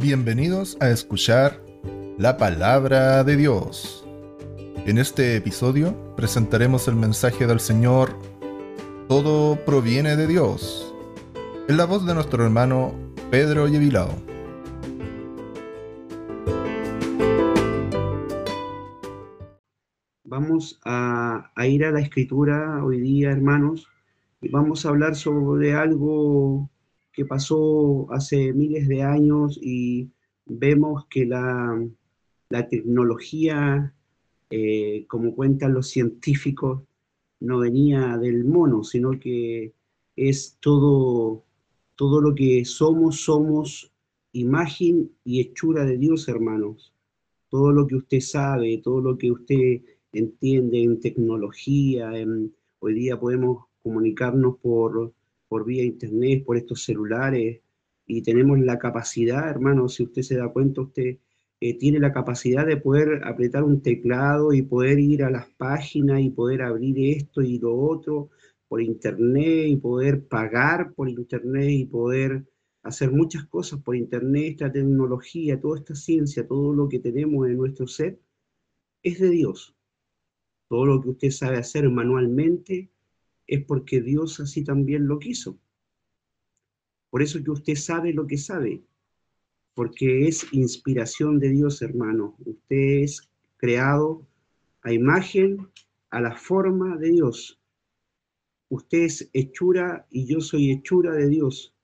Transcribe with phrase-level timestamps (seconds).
[0.00, 1.60] Bienvenidos a escuchar
[2.18, 4.06] la palabra de Dios.
[4.86, 8.16] En este episodio presentaremos el mensaje del Señor
[9.08, 10.94] Todo proviene de Dios,
[11.66, 12.94] en la voz de nuestro hermano
[13.32, 14.14] Pedro Yevilao.
[20.22, 23.88] Vamos a, a ir a la escritura hoy día, hermanos,
[24.40, 26.70] y vamos a hablar sobre algo
[27.18, 30.08] que pasó hace miles de años y
[30.46, 31.84] vemos que la,
[32.48, 33.92] la tecnología,
[34.50, 36.80] eh, como cuentan los científicos,
[37.40, 39.72] no venía del mono, sino que
[40.14, 41.42] es todo,
[41.96, 43.90] todo lo que somos, somos
[44.30, 46.94] imagen y hechura de Dios, hermanos.
[47.48, 49.82] Todo lo que usted sabe, todo lo que usted
[50.12, 55.12] entiende en tecnología, en, hoy día podemos comunicarnos por,
[55.48, 57.60] por vía internet, por estos celulares,
[58.06, 61.18] y tenemos la capacidad, hermano, si usted se da cuenta, usted
[61.60, 66.20] eh, tiene la capacidad de poder apretar un teclado y poder ir a las páginas
[66.20, 68.30] y poder abrir esto y lo otro
[68.68, 72.44] por internet y poder pagar por internet y poder
[72.82, 77.56] hacer muchas cosas por internet, esta tecnología, toda esta ciencia, todo lo que tenemos en
[77.56, 78.20] nuestro ser,
[79.02, 79.74] es de Dios.
[80.68, 82.90] Todo lo que usted sabe hacer manualmente
[83.48, 85.58] es porque Dios así también lo quiso.
[87.10, 88.84] Por eso que usted sabe lo que sabe,
[89.74, 92.36] porque es inspiración de Dios, hermano.
[92.44, 94.26] Usted es creado
[94.82, 95.68] a imagen,
[96.10, 97.58] a la forma de Dios.
[98.68, 101.74] Usted es hechura y yo soy hechura de Dios.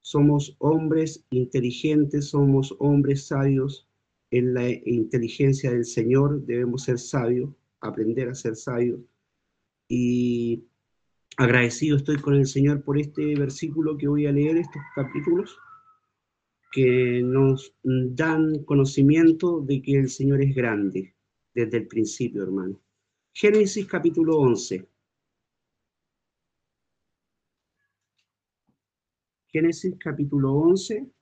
[0.00, 3.86] Somos hombres inteligentes, somos hombres sabios.
[4.30, 9.00] En la inteligencia del Señor debemos ser sabios, aprender a ser sabios.
[9.88, 10.64] Y
[11.36, 15.58] agradecido estoy con el Señor por este versículo que voy a leer, estos capítulos,
[16.72, 21.14] que nos dan conocimiento de que el Señor es grande
[21.54, 22.80] desde el principio, hermano.
[23.32, 24.88] Génesis capítulo 11.
[29.48, 31.15] Génesis capítulo 11.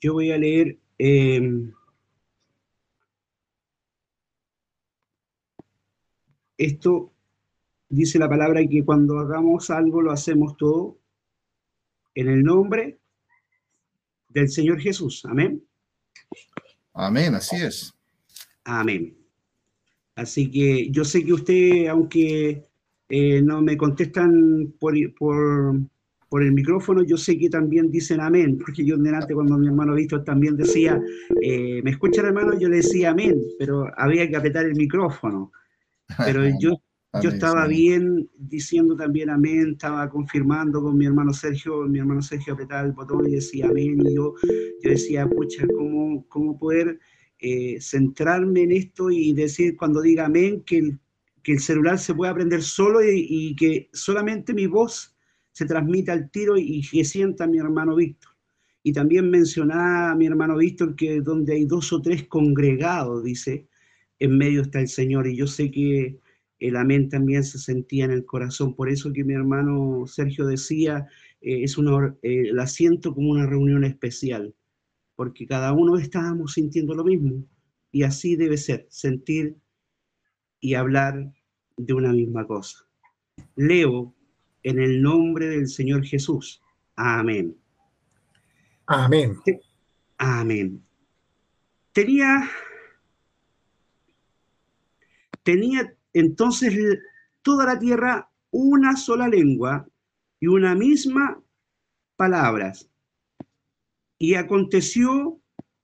[0.00, 1.70] Yo voy a leer eh,
[6.56, 7.12] esto,
[7.88, 10.98] dice la palabra que cuando hagamos algo lo hacemos todo
[12.14, 12.98] en el nombre
[14.28, 15.24] del Señor Jesús.
[15.24, 15.64] Amén.
[16.92, 17.94] Amén, así es.
[18.64, 19.16] Amén.
[20.14, 22.68] Así que yo sé que usted, aunque
[23.08, 25.80] eh, no me contestan por, por
[26.30, 29.96] por el micrófono, yo sé que también dicen amén, porque yo delante cuando mi hermano
[29.96, 31.02] Víctor también decía,
[31.42, 32.56] eh, ¿me escuchan hermano?
[32.56, 35.50] Yo le decía amén, pero había que apretar el micrófono.
[36.24, 36.80] Pero yo,
[37.20, 42.54] yo estaba bien diciendo también amén, estaba confirmando con mi hermano Sergio, mi hermano Sergio
[42.54, 44.34] apretaba el botón y decía amén, y yo,
[44.84, 47.00] yo decía, pucha, ¿cómo, cómo poder
[47.40, 51.00] eh, centrarme en esto y decir cuando diga amén que el,
[51.42, 55.16] que el celular se pueda aprender solo y, y que solamente mi voz
[55.52, 58.30] se transmite al tiro y que sienta mi hermano Víctor.
[58.82, 63.68] Y también mencionaba a mi hermano Víctor que donde hay dos o tres congregados, dice,
[64.18, 65.26] en medio está el Señor.
[65.26, 66.18] Y yo sé que
[66.60, 68.74] el amén también se sentía en el corazón.
[68.74, 71.06] Por eso que mi hermano Sergio decía,
[71.40, 74.54] eh, es una, eh, la siento como una reunión especial,
[75.16, 77.44] porque cada uno estábamos sintiendo lo mismo.
[77.92, 79.56] Y así debe ser, sentir
[80.60, 81.32] y hablar
[81.76, 82.86] de una misma cosa.
[83.56, 84.14] Leo
[84.62, 86.62] en el nombre del Señor Jesús.
[86.96, 87.56] Amén.
[88.86, 89.40] Amén.
[90.18, 90.84] Amén.
[91.92, 92.50] Tenía,
[95.42, 96.98] tenía entonces
[97.42, 99.88] toda la tierra una sola lengua
[100.40, 101.42] y una misma
[102.16, 102.90] palabras.
[104.18, 105.40] Y aconteció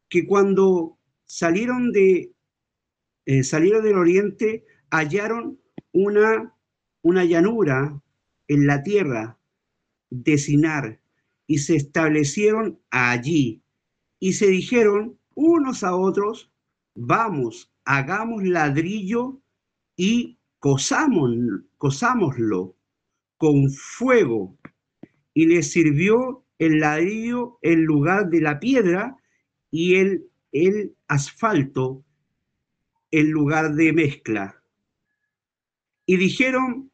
[0.09, 2.33] que cuando salieron de
[3.25, 5.59] eh, salieron del oriente hallaron
[5.93, 6.55] una
[7.03, 8.01] una llanura
[8.49, 9.39] en la tierra
[10.11, 11.01] de Sinar
[11.47, 13.63] y se establecieron allí
[14.19, 16.51] y se dijeron unos a otros,
[16.95, 19.41] vamos, hagamos ladrillo
[19.97, 21.65] y cosámoslo
[23.37, 24.57] con fuego.
[25.35, 29.17] Y les sirvió el ladrillo en lugar de la piedra
[29.71, 32.03] y el, el asfalto
[33.11, 34.63] en lugar de mezcla.
[36.07, 36.91] Y dijeron,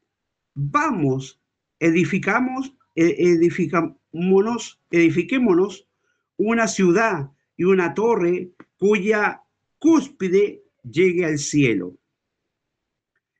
[0.54, 1.41] vamos,
[1.82, 5.88] edificamos, e, edificámonos, edifiquémonos
[6.36, 9.42] una ciudad y una torre cuya
[9.78, 11.96] cúspide llegue al cielo.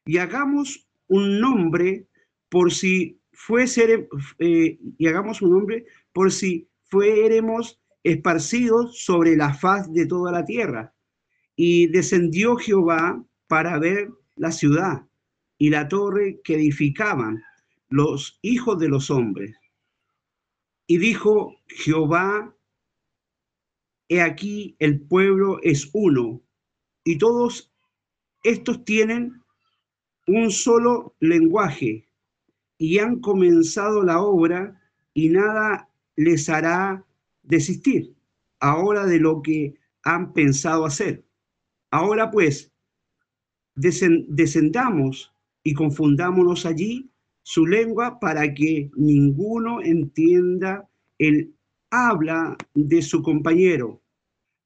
[0.04, 2.08] Y hagamos un nombre
[2.48, 4.08] por si fuese,
[4.38, 10.44] eh, y hagamos un nombre por si fuéramos esparcidos sobre la faz de toda la
[10.44, 10.92] tierra.
[11.54, 15.06] Y descendió Jehová para ver la ciudad
[15.58, 17.40] y la torre que edificaban
[17.92, 19.56] los hijos de los hombres.
[20.86, 22.56] Y dijo Jehová,
[24.08, 26.42] he aquí el pueblo es uno,
[27.04, 27.72] y todos
[28.42, 29.42] estos tienen
[30.26, 32.08] un solo lenguaje,
[32.78, 34.80] y han comenzado la obra,
[35.14, 37.06] y nada les hará
[37.42, 38.16] desistir
[38.60, 41.24] ahora de lo que han pensado hacer.
[41.90, 42.72] Ahora pues,
[43.74, 47.11] descendamos y confundámonos allí
[47.42, 51.54] su lengua para que ninguno entienda el
[51.90, 54.02] habla de su compañero.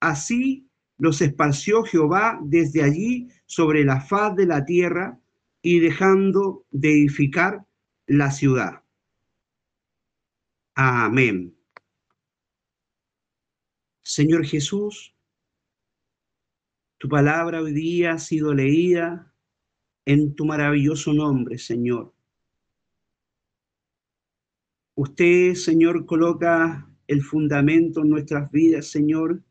[0.01, 0.69] Así
[0.99, 5.21] los esparció Jehová desde allí sobre la faz de la tierra
[5.63, 7.67] y dejando de edificar
[8.07, 8.83] la ciudad.
[10.75, 11.57] Amén.
[14.03, 15.15] Señor Jesús,
[16.99, 19.35] tu palabra hoy día ha sido leída
[20.05, 22.16] en tu maravilloso nombre, Señor.
[24.99, 29.43] Usted, Señor, coloca el fundamento en nuestras vidas, Señor,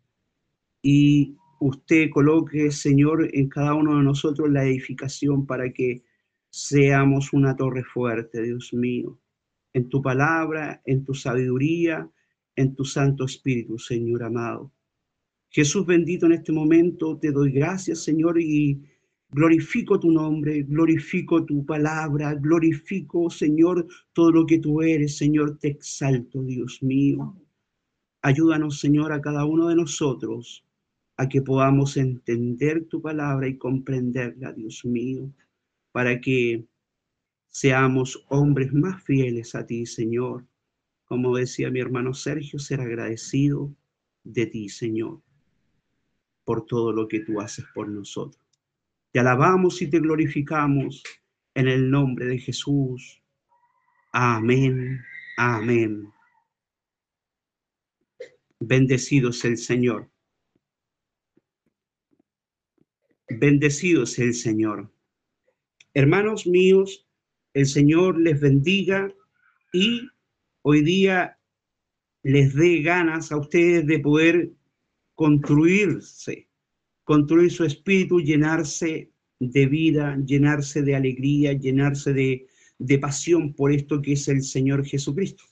[0.82, 6.02] y usted coloque, Señor, en cada uno de nosotros la edificación para que
[6.50, 9.20] seamos una torre fuerte, Dios mío,
[9.74, 12.10] en tu palabra, en tu sabiduría,
[12.56, 14.74] en tu Santo Espíritu, Señor amado.
[15.50, 18.82] Jesús bendito en este momento, te doy gracias, Señor, y
[19.30, 25.69] glorifico tu nombre, glorifico tu palabra, glorifico, Señor, todo lo que tú eres, Señor, te
[25.69, 27.36] exalto, Dios mío.
[28.22, 30.63] Ayúdanos, Señor, a cada uno de nosotros
[31.18, 35.31] a que podamos entender tu palabra y comprenderla, Dios mío,
[35.92, 36.66] para que
[37.48, 40.45] seamos hombres más fieles a ti, Señor.
[41.06, 43.74] Como decía mi hermano Sergio, ser agradecido
[44.24, 45.22] de ti, Señor
[46.45, 48.45] por todo lo que tú haces por nosotros.
[49.16, 51.02] Te alabamos y te glorificamos
[51.54, 53.24] en el nombre de Jesús.
[54.12, 55.00] Amén,
[55.38, 56.12] amén.
[58.60, 60.12] Bendecido es el Señor.
[63.30, 64.94] Bendecido es el Señor.
[65.94, 67.08] Hermanos míos,
[67.54, 69.16] el Señor les bendiga
[69.72, 70.10] y
[70.62, 71.40] hoy día
[72.22, 74.52] les dé ganas a ustedes de poder
[75.14, 76.45] construirse,
[77.06, 84.13] construir su espíritu, llenarse de vida, llenarse de alegría, llenarse de, pasión por esto que
[84.13, 85.46] es el Señor Jesucristo.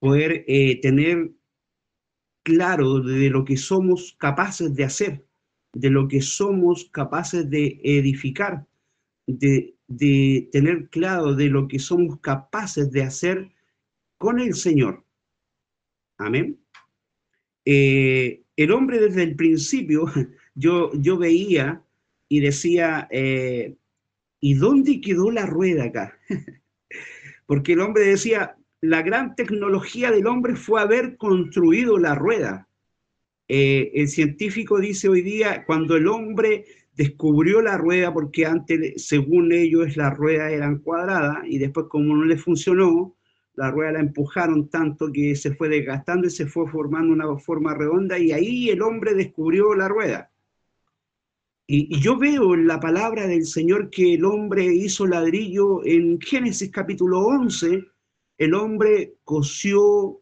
[0.00, 1.30] Poder eh, tener
[2.42, 5.24] claro de lo que somos capaces de hacer,
[5.72, 8.66] de lo que somos capaces de edificar,
[9.28, 13.52] de, de tener claro de lo que somos capaces de hacer
[14.18, 15.04] con el Señor.
[16.18, 16.58] Amén.
[17.64, 20.06] Eh, el hombre desde el principio,
[20.54, 21.82] yo, yo veía
[22.28, 23.76] y decía, eh,
[24.40, 26.18] ¿y dónde quedó la rueda acá?
[27.46, 32.68] Porque el hombre decía, la gran tecnología del hombre fue haber construido la rueda.
[33.48, 36.64] Eh, el científico dice hoy día, cuando el hombre
[36.94, 42.24] descubrió la rueda, porque antes, según ellos, la rueda eran cuadrada y después como no
[42.24, 43.16] le funcionó,
[43.54, 47.74] la rueda la empujaron tanto que se fue desgastando y se fue formando una forma
[47.74, 50.30] redonda y ahí el hombre descubrió la rueda.
[51.66, 56.70] Y, yo veo en la palabra del Señor que el hombre hizo ladrillo en Génesis
[56.70, 57.84] capítulo 11,
[58.38, 60.20] el hombre cosió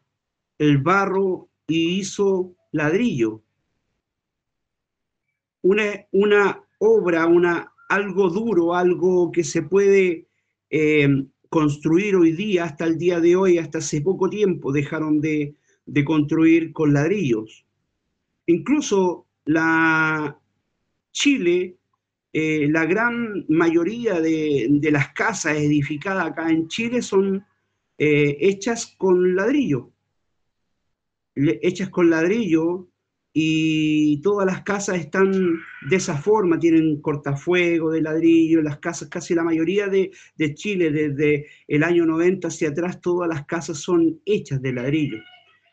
[0.59, 3.43] el barro y hizo ladrillo.
[5.63, 10.27] Una, una obra, una, algo duro, algo que se puede
[10.69, 11.09] eh,
[11.51, 15.57] construir hoy día, hasta el día de hoy, hasta hace poco tiempo, dejaron de,
[16.07, 17.67] construir con ladrillos.
[18.47, 20.39] Incluso la
[21.13, 21.77] Chile,
[22.33, 27.45] eh, la gran mayoría de, las casas edificadas acá en Chile son
[27.99, 29.91] eh, hechas con ladrillo.
[31.35, 32.90] hechas con ladrillo
[33.33, 35.31] y todas las casas están
[35.89, 40.11] de esa forma, tienen cortafuego de ladrillo, las casas, casi la mayoría de,
[40.55, 45.19] Chile, desde el año 90 hacia atrás, todas las casas son hechas de ladrillo.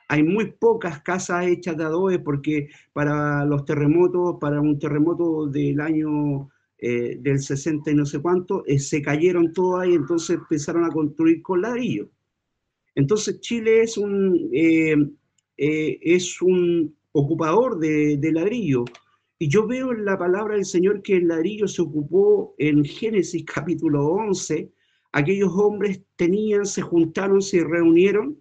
[0.09, 5.81] Hay muy pocas casas hechas de adobe porque para los terremotos, para un terremoto del
[5.81, 10.85] año eh, del 60 y no sé cuánto, eh, se cayeron todas y entonces empezaron
[10.85, 12.09] a construir con ladrillo.
[12.95, 14.95] Entonces Chile es un, eh,
[15.57, 18.85] es un ocupador de, ladrillo.
[19.39, 23.43] Y yo veo en la palabra del Señor que el ladrillo se ocupó en Génesis
[23.43, 24.71] capítulo 11.
[25.11, 28.39] Aquellos hombres tenían, se juntaron, se reunieron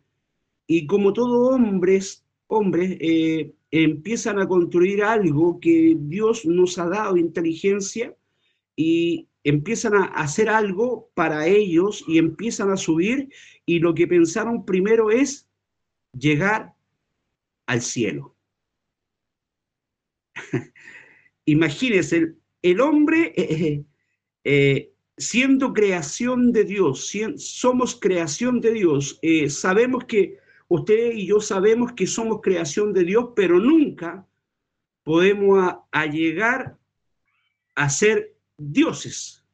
[0.67, 7.17] y como todos hombres, hombres eh, empiezan a construir algo que Dios nos ha dado
[7.17, 8.15] inteligencia
[8.75, 13.31] y empiezan a hacer algo para ellos y empiezan a subir
[13.65, 15.49] y lo que pensaron primero es
[16.13, 16.75] llegar
[17.67, 18.36] al cielo.
[21.45, 23.85] Imagínense, el, hombre eh, eh,
[24.45, 30.39] eh, siendo creación de Dios, somos creación de Dios, sabemos que
[30.69, 34.27] usted y yo sabemos que somos creación de Dios, pero nunca
[35.05, 35.75] podemos
[36.13, 36.77] llegar
[37.77, 39.45] a ser dioses.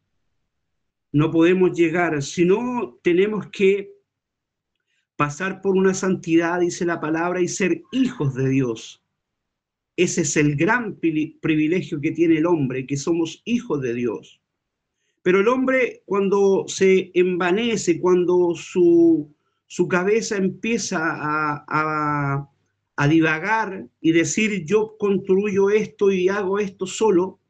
[1.13, 3.93] No podemos llegar, sino tenemos que
[5.17, 9.02] pasar por una santidad, dice la palabra, y ser hijos de Dios.
[9.97, 14.41] Ese es el gran privilegio que tiene el hombre, que somos hijos de Dios.
[15.23, 19.33] Pero el hombre cuando se envanece, cuando su,
[19.67, 22.49] su cabeza empieza a,
[22.97, 27.41] a, divagar y decir yo construyo esto y hago esto solo,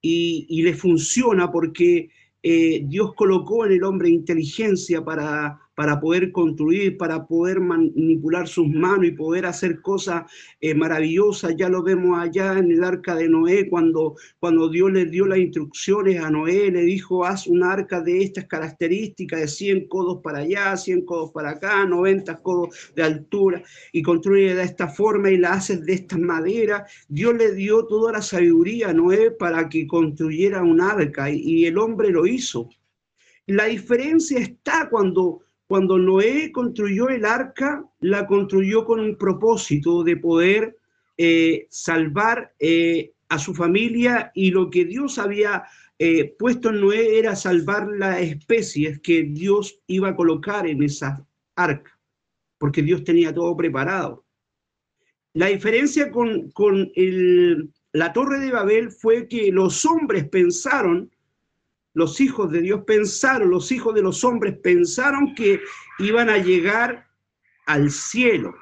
[0.00, 2.10] y, y le funciona porque
[2.42, 8.68] eh, Dios colocó en el hombre inteligencia para para poder construir, para poder manipular sus
[8.68, 11.54] manos y poder hacer cosas eh, maravillosas.
[11.56, 15.38] Ya lo vemos allá en el arca de Noé, cuando, cuando Dios le dio las
[15.38, 20.38] instrucciones a Noé, le dijo, haz un arca de estas características, de 100 codos para
[20.38, 23.62] allá, 100 codos para acá, 90 codos de altura,
[23.92, 26.86] y construye de esta forma y la haces de esta madera.
[27.08, 31.78] Dios le dio toda la sabiduría a Noé para que construyera un arca y el
[31.78, 32.68] hombre lo hizo.
[33.46, 35.40] La diferencia está cuando
[35.72, 40.76] cuando Noé construyó el arca, la construyó con un propósito de poder
[41.16, 45.64] eh, salvar eh, a su familia y lo que Dios había
[45.98, 51.26] eh, puesto en Noé era salvar las especies que Dios iba a colocar en esa
[51.56, 51.98] arca,
[52.58, 54.26] porque Dios tenía todo preparado.
[55.32, 56.92] La diferencia con, con
[57.92, 61.10] la torre de Babel fue que los hombres pensaron
[61.94, 65.60] los hijos de Dios pensaron, los hijos de los hombres pensaron que
[65.98, 67.06] iban a llegar
[67.66, 68.54] al cielo.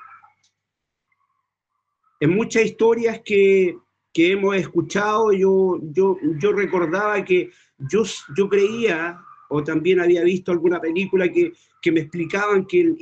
[2.19, 3.77] En muchas historias que,
[4.15, 8.03] hemos escuchado, yo, yo, yo recordaba que yo,
[8.37, 9.19] yo creía,
[9.49, 11.53] o también había visto alguna película que,
[11.91, 12.95] me explicaban que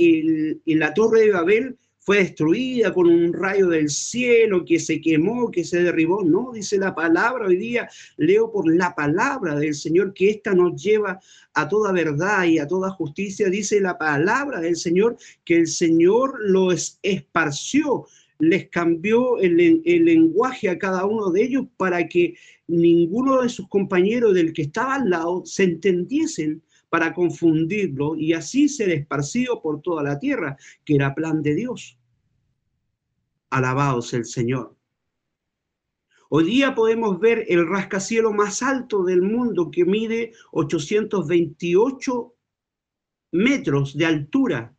[0.64, 5.50] en la torre de Babel fue destruida con un rayo del cielo que se quemó,
[5.50, 6.24] que se derribó.
[6.24, 7.86] No, dice la palabra hoy día,
[8.16, 11.20] leo por la palabra del Señor que esta nos lleva
[11.52, 13.50] a toda verdad y a toda justicia.
[13.50, 18.06] Dice la palabra del Señor que el Señor los esparció,
[18.38, 22.36] les cambió el, el lenguaje a cada uno de ellos para que
[22.68, 28.66] ninguno de sus compañeros del que estaba al lado se entendiesen para confundirlo y así
[28.66, 31.97] ser esparcido por toda la tierra, que era plan de Dios.
[33.50, 34.76] Alabados el Señor.
[36.28, 42.34] Hoy día podemos ver el rascacielos más alto del mundo que mide 828
[43.32, 44.76] metros de altura.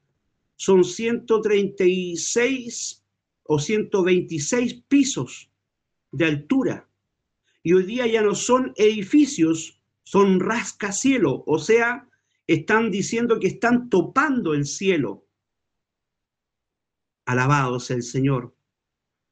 [0.56, 3.04] Son 136
[3.44, 5.50] o 126 pisos
[6.12, 6.88] de altura.
[7.64, 12.08] Y hoy día ya no son edificios, son rascacielos, o sea,
[12.46, 15.26] están diciendo que están topando el cielo.
[17.26, 18.54] Alabados el Señor.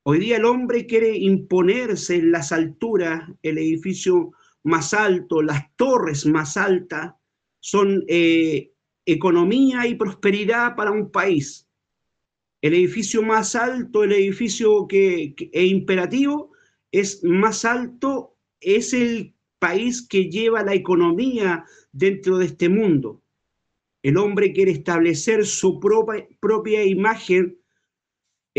[0.10, 4.32] Hoy día el hombre quiere imponerse en las alturas, el edificio
[4.64, 7.14] más alto, las torres más altas,
[7.60, 8.72] son eh,
[9.06, 11.68] economía y prosperidad para un país.
[12.62, 16.54] El edificio más alto, el edificio que, es imperativo,
[16.90, 23.24] es más alto, es el país que lleva la economía dentro de este mundo.
[24.02, 27.58] El hombre quiere establecer su propia, propia imagen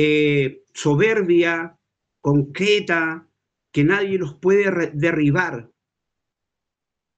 [0.00, 1.76] eh, soberbia,
[2.20, 3.28] concreta,
[3.72, 5.72] que nadie los puede derribar.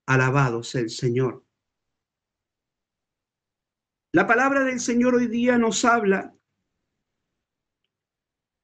[0.07, 1.45] Alabado sea el Señor.
[4.13, 6.35] La palabra del Señor hoy día nos habla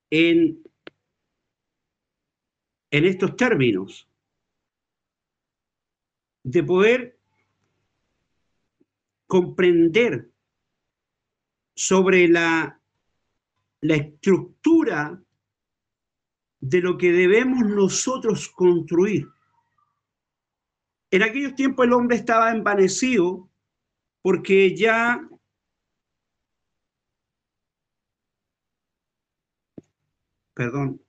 [0.09, 0.63] en,
[2.91, 4.09] en estos términos
[6.43, 7.21] de poder
[9.27, 10.33] comprender
[11.75, 12.81] sobre la
[13.81, 15.23] la estructura
[16.61, 19.29] de lo que debemos nosotros construir.
[21.11, 23.49] En aquellos tiempos el hombre estaba envanecido
[24.23, 25.21] porque ya
[30.57, 31.01] perdón,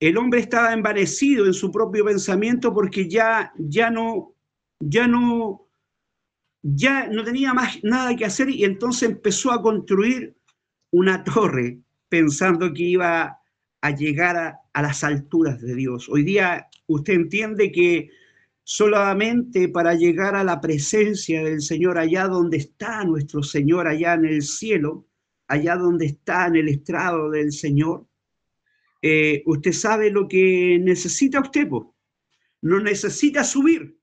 [0.00, 4.34] el hombre estaba envanecido en su propio pensamiento porque ya, ya no,
[4.80, 5.69] ya no,
[6.62, 10.36] ya no tenía más nada que hacer y entonces empezó a construir
[10.90, 13.38] una torre pensando que iba
[13.80, 16.08] a llegar a, las alturas de Dios.
[16.08, 18.10] Hoy día usted entiende que
[18.62, 24.26] solamente para llegar a la presencia del Señor, allá donde está nuestro Señor, allá en
[24.26, 25.06] el cielo,
[25.48, 28.06] allá donde está en el estrado del Señor,
[29.02, 31.68] eh, usted sabe lo que necesita usted,
[32.62, 33.99] no necesita subir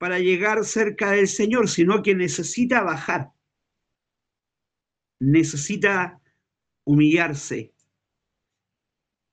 [0.00, 3.32] para llegar cerca del Señor, sino que necesita bajar,
[5.20, 6.22] necesita
[6.86, 7.74] humillarse.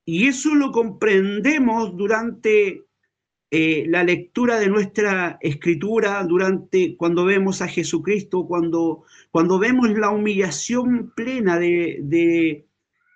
[0.03, 2.83] Y eso lo comprendemos durante
[3.49, 10.09] eh, la lectura de nuestra escritura, durante cuando vemos a Jesucristo, cuando, cuando vemos la
[10.09, 12.01] humillación plena de,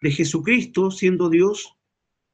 [0.02, 1.78] de Jesucristo siendo Dios,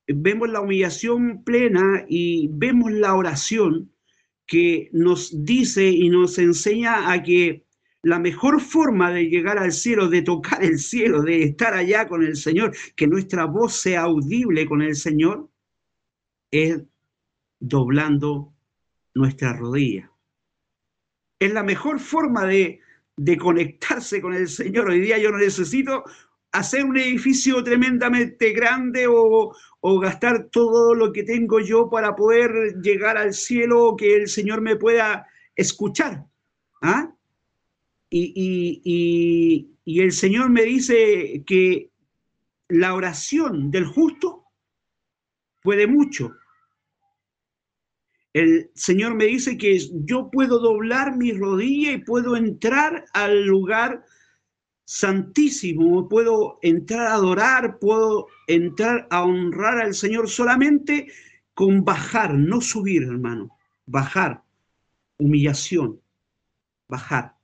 [0.06, 3.92] vemos la humillación plena y vemos la oración
[4.48, 7.66] que nos dice y nos enseña a que
[8.02, 12.24] la mejor forma de llegar al cielo, de tocar el cielo, de estar allá con
[12.24, 15.50] el Señor, que nuestra voz sea audible con el Señor,
[16.50, 16.82] es
[17.60, 18.54] doblando
[19.14, 20.12] nuestra rodilla.
[21.40, 22.80] Es la mejor forma de,
[23.18, 24.90] de conectarse con el Señor.
[24.90, 26.04] Hoy día yo no necesito
[26.52, 29.56] hacer un edificio tremendamente grande o,
[29.96, 34.76] gastar todo lo que tengo yo para poder llegar al cielo, que el Señor me
[34.76, 36.26] pueda escuchar.
[36.82, 37.14] ¿ah?
[38.10, 41.90] Y, y el Señor me dice que
[42.68, 44.44] la oración del justo
[45.64, 46.36] puede mucho.
[48.34, 54.06] El Señor me dice que yo puedo doblar mi rodilla y puedo entrar al lugar
[54.88, 61.12] santísimo, puedo entrar a adorar, puedo entrar a honrar al Señor solamente
[61.54, 63.52] con bajar, no subir, hermano,
[63.86, 64.44] bajar,
[65.18, 66.00] humillación,
[66.88, 67.36] bajar,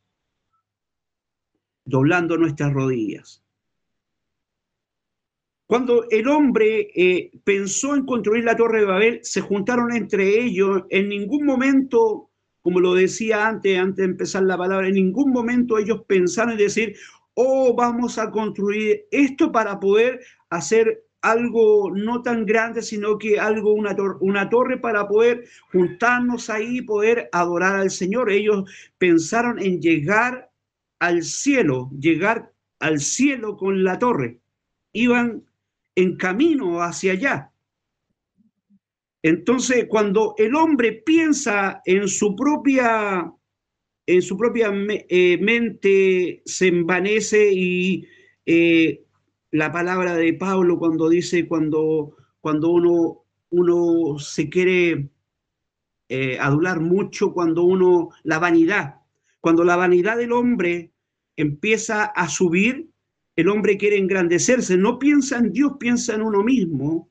[1.84, 3.44] doblando nuestras rodillas.
[5.68, 10.84] Cuando el hombre eh, pensó en construir la torre de Babel, se juntaron entre ellos,
[10.89, 12.30] en ningún momento,
[12.62, 16.60] como lo decía antes, antes de empezar la palabra, en ningún momento ellos pensaron en
[16.60, 16.96] decir,
[17.36, 20.19] o vamos a construir esto para poder
[20.50, 26.80] hacer algo no tan grande, sino que algo, una, una torre para poder juntarnos ahí
[26.80, 28.30] y poder adorar al Señor.
[28.30, 30.52] Ellos pensaron en llegar
[31.00, 34.41] al cielo, llegar al cielo con la torre.
[34.91, 35.46] Iban
[35.96, 37.52] en camino hacia allá.
[39.22, 43.32] Entonces, cuando el hombre piensa en su propia
[44.06, 48.06] en su propia eh, mente se envanece y
[48.46, 49.04] eh,
[49.52, 55.10] la palabra de Pablo cuando dice cuando, cuando uno, uno se quiere
[56.10, 58.96] eh, adular mucho, cuando uno, la vanidad,
[59.39, 60.92] cuando la vanidad del hombre
[61.36, 62.89] empieza a subir,
[63.36, 67.10] el hombre quiere engrandecerse, no piensa en Dios, piensa en uno mismo,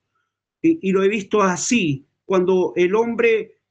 [0.65, 3.62] y lo he visto así, cuando el hombre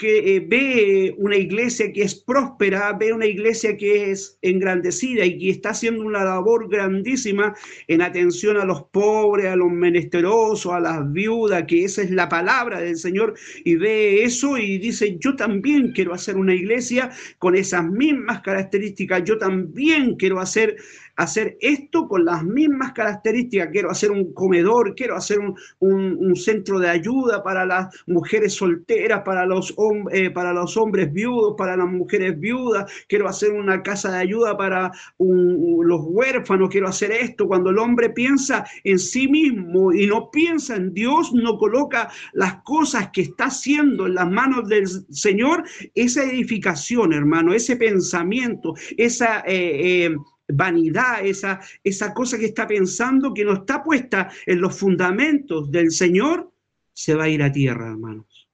[0.00, 5.36] que eh, ve una iglesia que es próspera, ve una iglesia que es engrandecida y
[5.36, 7.54] que está haciendo una labor grandísima
[7.86, 12.30] en atención a los pobres, a los menesterosos, a las viudas, que esa es la
[12.30, 17.54] palabra del Señor, y ve eso y dice, yo también quiero hacer una iglesia con
[17.54, 20.76] esas mismas características, yo también quiero hacer
[21.20, 23.68] hacer esto con las mismas características.
[23.72, 25.38] Quiero hacer un comedor, quiero hacer
[25.78, 29.74] un, centro de ayuda para las mujeres solteras, para los,
[30.12, 32.90] eh, para los hombres viudos, para las mujeres viudas.
[33.08, 36.70] Quiero hacer una casa de ayuda para los huérfanos.
[36.70, 37.46] Quiero hacer esto.
[37.46, 42.62] Cuando el hombre piensa en sí mismo y no piensa en Dios, no coloca las
[42.62, 49.40] cosas que está haciendo en las manos del Señor, esa edificación, hermano, ese pensamiento, esa...
[49.46, 50.16] Eh, eh,
[50.52, 55.90] vanidad, esa, esa cosa que está pensando que no está puesta en los fundamentos del
[55.90, 56.52] Señor,
[56.92, 58.48] se va a ir a tierra, hermanos.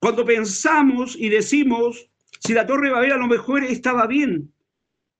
[0.00, 4.52] Cuando pensamos y decimos, si la torre de Babel a lo mejor estaba bien,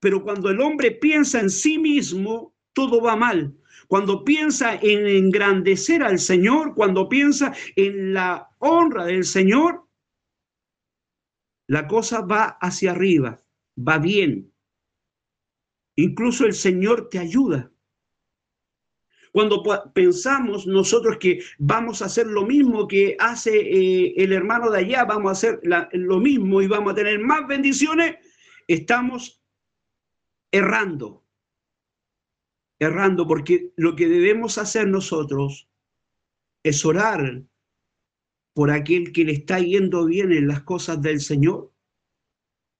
[0.01, 3.55] pero cuando el hombre piensa en sí mismo, todo va mal.
[3.88, 9.88] Cuando piensa en engrandecer al Señor, cuando piensa en la honra del Señor,
[11.67, 13.41] la cosa va hacia arriba,
[13.77, 14.53] va bien.
[15.99, 17.73] Incluso el Señor te ayuda.
[19.33, 24.79] Cuando pensamos nosotros que vamos a hacer lo mismo que hace eh, el hermano de
[24.79, 25.61] allá, vamos a hacer
[25.93, 28.15] lo mismo y vamos a tener más bendiciones,
[28.69, 29.43] estamos
[30.53, 31.25] errando.
[32.79, 35.69] Errando porque lo que debemos hacer nosotros
[36.63, 37.43] es orar
[38.55, 41.73] por aquel que le está yendo bien en las cosas del Señor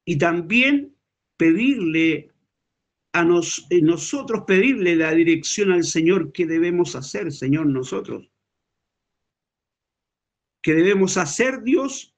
[0.05, 0.97] y también
[1.37, 2.33] pedirle
[3.21, 3.23] a
[3.71, 8.31] eh, nosotros, pedirle la dirección al Señor que debemos hacer, Señor, nosotros.
[10.63, 12.15] Que debemos hacer Dios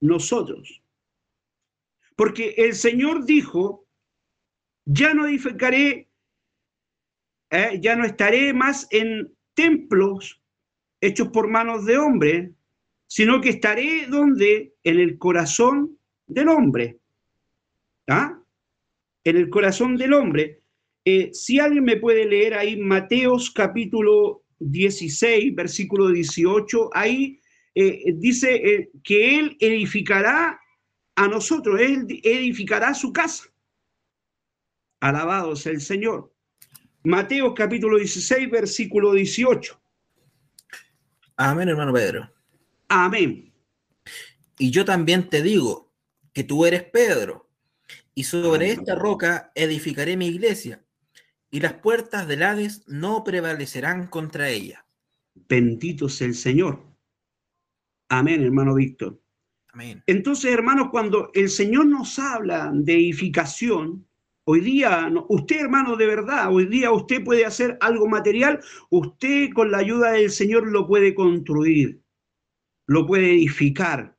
[0.00, 0.82] nosotros.
[2.16, 3.86] Porque el Señor dijo,
[4.84, 6.08] ya no edificaré,
[7.50, 10.42] eh, ya no estaré más en templos
[11.00, 12.52] hechos por manos de hombre,
[13.06, 14.74] sino que estaré donde?
[14.84, 16.98] En el corazón del hombre.
[18.08, 18.41] ¿Ah?
[19.24, 20.62] En el corazón del hombre.
[21.04, 27.40] Eh, si alguien me puede leer ahí Mateos capítulo 16, versículo 18, ahí
[27.74, 30.60] eh, dice eh, que Él edificará
[31.16, 33.44] a nosotros, Él edificará su casa.
[35.00, 36.32] Alabado sea el Señor.
[37.04, 39.80] Mateo capítulo 16, versículo 18.
[41.36, 42.32] Amén, hermano Pedro.
[42.88, 43.52] Amén.
[44.58, 45.92] Y yo también te digo
[46.32, 47.41] que tú eres Pedro,
[48.14, 50.84] y sobre esta roca edificaré mi iglesia,
[51.50, 54.86] y las puertas del Hades no prevalecerán contra ella.
[55.34, 56.82] Bendito sea el Señor.
[58.08, 59.20] Amén, hermano Víctor.
[59.72, 60.02] Amén.
[60.06, 64.06] Entonces, hermanos, cuando el Señor nos habla de edificación,
[64.44, 69.70] hoy día, usted, hermano, de verdad, hoy día usted puede hacer algo material, usted con
[69.70, 72.02] la ayuda del Señor lo puede construir,
[72.86, 74.18] lo puede edificar,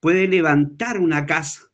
[0.00, 1.71] puede levantar una casa.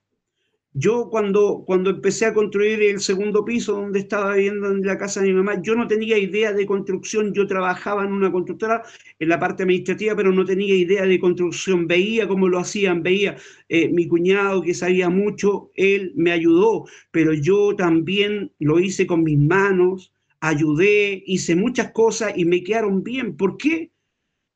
[0.79, 5.21] Yo cuando, cuando empecé a construir el segundo piso donde estaba viviendo en la casa
[5.21, 8.85] de mi mamá, yo no tenía idea de construcción, yo trabajaba en una constructora
[9.19, 13.37] en la parte administrativa, pero no tenía idea de construcción, veía cómo lo hacían, veía
[13.69, 19.25] eh, mi cuñado que sabía mucho, él me ayudó, pero yo también lo hice con
[19.25, 23.37] mis manos, ayudé, hice muchas cosas y me quedaron bien.
[23.37, 23.91] ¿Por qué?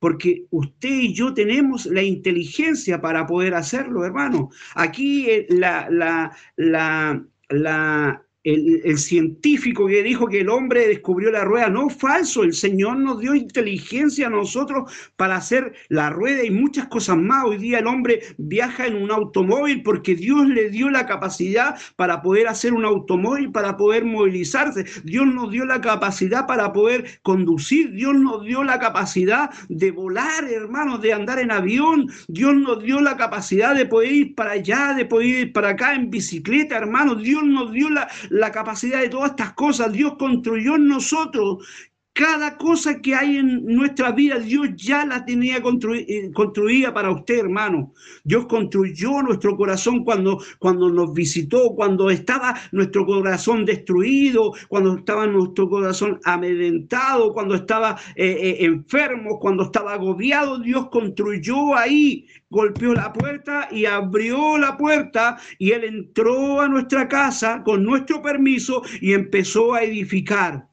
[0.02, 4.50] Porque usted y yo tenemos la inteligencia para poder hacerlo, hermano.
[4.74, 11.44] Aquí eh, la, la, la, la el, científico que dijo que el hombre descubrió la
[11.44, 16.50] rueda, no falso, el Señor nos dio inteligencia a nosotros para hacer la rueda y
[16.50, 17.44] muchas cosas más.
[17.44, 22.22] Hoy día el hombre viaja en un automóvil porque Dios le dio la capacidad para
[22.22, 24.84] poder hacer un automóvil, para poder movilizarse.
[25.04, 30.44] Dios nos dio la capacidad para poder conducir, Dios nos dio la capacidad de volar,
[30.44, 34.94] hermanos, de andar en avión, Dios nos dio la capacidad de poder ir para allá,
[34.94, 39.10] de poder ir para acá en bicicleta, hermanos, Dios nos dio la, la capacidad de
[39.10, 39.92] todas estas cosas.
[39.92, 41.66] Dios construyó en nosotros
[42.14, 47.38] cada cosa que hay en nuestra vida, Dios ya la tenía eh, construida para usted,
[47.38, 47.94] hermano.
[48.24, 55.26] Dios construyó nuestro corazón cuando, cuando nos visitó, cuando estaba nuestro corazón destruido, cuando estaba
[55.26, 60.58] nuestro corazón amedrentado, cuando estaba eh, eh, enfermo, cuando estaba agobiado.
[60.58, 67.08] Dios construyó ahí, golpeó la puerta y abrió la puerta y Él entró a nuestra
[67.08, 70.68] casa con nuestro permiso y empezó a edificar.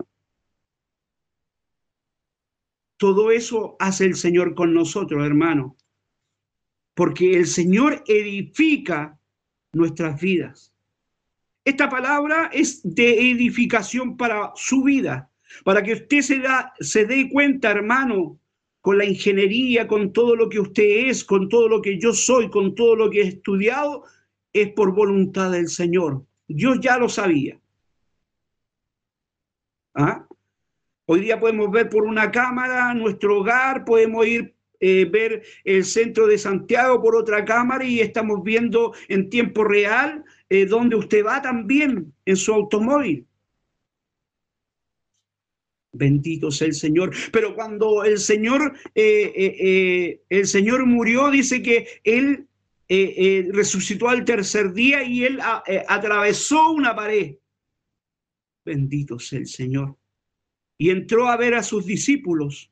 [2.99, 5.77] Todo eso hace el Señor con nosotros, hermano.
[6.93, 9.17] Porque el Señor edifica
[9.71, 10.73] nuestras vidas.
[11.63, 15.31] Esta palabra es de edificación para su vida,
[15.63, 18.37] para que usted se, da, se dé cuenta, hermano,
[18.81, 22.49] con la ingeniería, con todo lo que usted es, con todo lo que yo soy,
[22.49, 24.03] con todo lo que he estudiado,
[24.51, 26.25] es por voluntad del Señor.
[26.49, 27.57] Dios ya lo sabía.
[29.93, 30.28] ¿Ah?
[31.11, 36.27] Hoy día podemos ver por una cámara nuestro hogar, podemos ir eh, ver el centro
[36.27, 41.41] de Santiago por otra cámara y estamos viendo en tiempo real eh, dónde usted va
[41.41, 43.25] también en su automóvil.
[45.93, 47.11] Bendito sea el Señor.
[47.31, 52.47] Pero cuando el Señor, eh, el Señor murió, dice que Él
[53.51, 55.39] resucitó al tercer día y Él
[55.87, 57.35] atravesó una pared.
[58.63, 59.97] Bendito sea el Señor
[60.81, 62.71] y entró a ver a sus discípulos.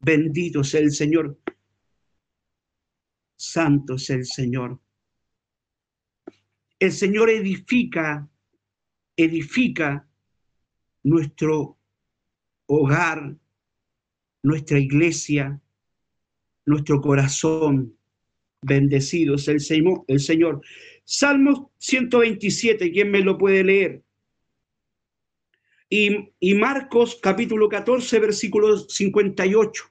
[0.00, 1.38] Bendito sea el Señor.
[3.36, 4.80] Santo es el Señor.
[6.80, 8.28] El Señor edifica,
[9.16, 10.06] edifica
[11.04, 11.78] nuestro
[12.66, 13.36] hogar,
[14.42, 15.62] nuestra iglesia,
[16.66, 17.96] nuestro corazón.
[18.62, 20.04] Bendecido es el Señor.
[20.08, 20.60] El Señor.
[21.04, 24.03] Salmos 127, ¿quién me lo puede leer?
[25.88, 29.84] Y, Marcos capítulo 14, versículo 58.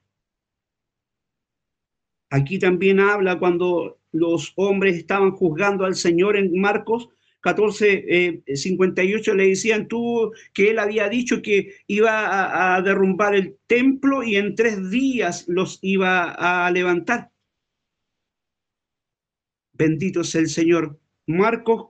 [2.30, 7.10] Aquí también habla cuando los hombres estaban juzgando al Señor en Marcos
[7.42, 13.58] 14, 58 eh, le decían tú que él había dicho que iba a, derrumbar el
[13.68, 17.32] templo y en tres días los iba a levantar.
[19.74, 21.00] Bendito es el Señor.
[21.28, 21.90] Marcos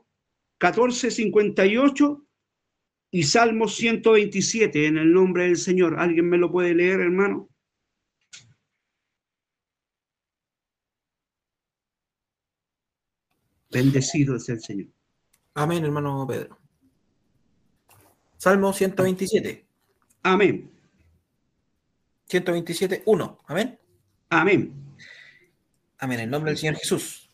[0.58, 2.26] 14, 58
[3.14, 6.00] y Salmo 127 en el nombre del Señor.
[6.00, 7.48] ¿Alguien me lo puede leer, hermano?
[13.70, 14.88] Bendecido es el Señor.
[15.54, 16.58] Amén, hermano Pedro.
[18.40, 19.64] Salmo 127.
[20.24, 20.72] Amén.
[22.26, 23.40] 127, 1.
[23.46, 23.80] Amén.
[24.30, 24.74] Amén.
[26.00, 27.30] Amén, en nombre del Señor Jesús.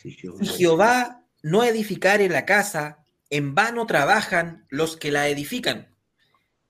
[0.00, 3.03] Si Jehová no edificare la casa,
[3.34, 5.88] en vano trabajan los que la edifican.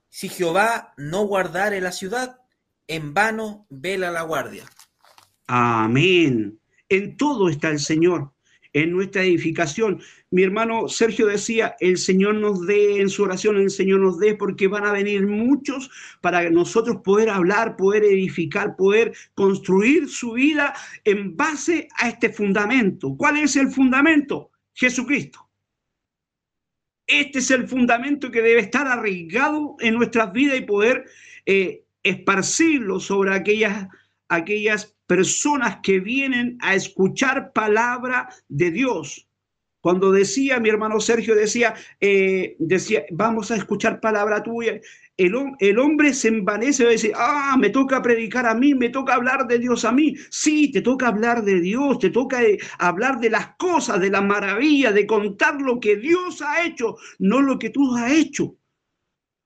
[0.09, 2.39] Si Jehová no guardare la ciudad,
[2.87, 4.63] en vano vela la guardia.
[5.45, 6.59] Amén.
[6.89, 8.31] En todo está el Señor
[8.73, 10.01] en nuestra edificación.
[10.31, 14.33] Mi hermano Sergio decía, el Señor nos dé en su oración, el Señor nos dé,
[14.33, 20.73] porque van a venir muchos para nosotros poder hablar, poder edificar, poder construir su vida
[21.03, 23.15] en base a este fundamento.
[23.15, 24.49] ¿Cuál es el fundamento?
[24.73, 25.44] Jesucristo.
[27.07, 31.05] Este es el fundamento que debe estar arraigado en nuestras vidas y poder
[31.45, 33.87] eh, esparcirlo sobre aquellas,
[34.27, 39.27] aquellas personas que vienen a escuchar palabra de Dios.
[39.81, 44.81] Cuando decía, mi hermano Sergio decía, eh, decía, vamos a escuchar palabra tuya,
[45.17, 49.15] el, el, hombre se envanece y dice, ah, me toca predicar a mí, me toca
[49.15, 50.15] hablar de Dios a mí.
[50.29, 54.21] Sí, te toca hablar de Dios, te toca eh, hablar de las cosas, de la
[54.21, 58.57] maravilla, de contar lo que Dios ha hecho, no lo que tú has hecho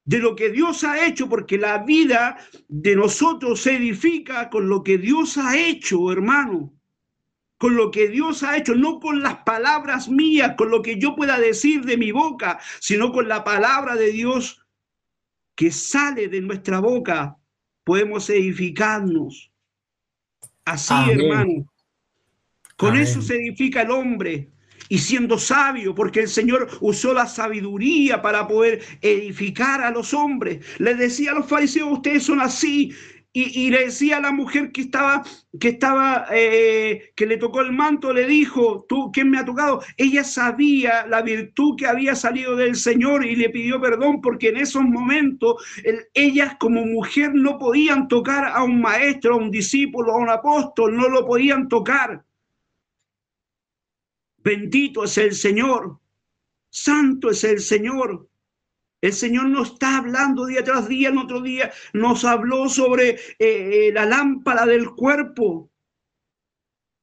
[0.10, 2.36] de lo que Dios ha hecho, porque la vida
[2.68, 6.74] de nosotros se edifica con lo que Dios ha hecho, hermano.
[7.60, 11.16] Con lo que Dios ha hecho, no con las palabras mías, con lo que yo
[11.16, 14.66] pueda decir de mi boca, sino con la palabra de Dios
[15.60, 17.36] que sale de nuestra boca.
[17.84, 19.52] Podemos edificarnos.
[20.64, 21.70] Así, hermano.
[22.78, 24.52] Con eso se edifica el hombre
[24.88, 30.66] y siendo sabio, porque el Señor usó la sabiduría para poder edificar a los hombres.
[30.80, 32.94] Le decía a los fariseos, ustedes son así.
[33.32, 35.24] Y, le decía a la mujer que estaba,
[35.60, 39.84] que estaba, eh, que le tocó el manto, le dijo, tú, ¿quién me ha tocado?
[39.98, 44.58] Ella sabía la virtud que había salido del Señor y le pidió perdón porque en
[44.58, 45.64] esos momentos
[46.16, 50.98] ellas como mujer no podían tocar a un maestro, a un discípulo, a un apóstol,
[50.98, 52.26] no lo podían tocar.
[54.38, 56.00] Bendito es el Señor.
[56.70, 58.29] Santo es el Señor.
[59.02, 61.10] El Señor nos está hablando día tras día.
[61.10, 65.72] En otro día nos habló sobre eh, eh, la lámpara del cuerpo.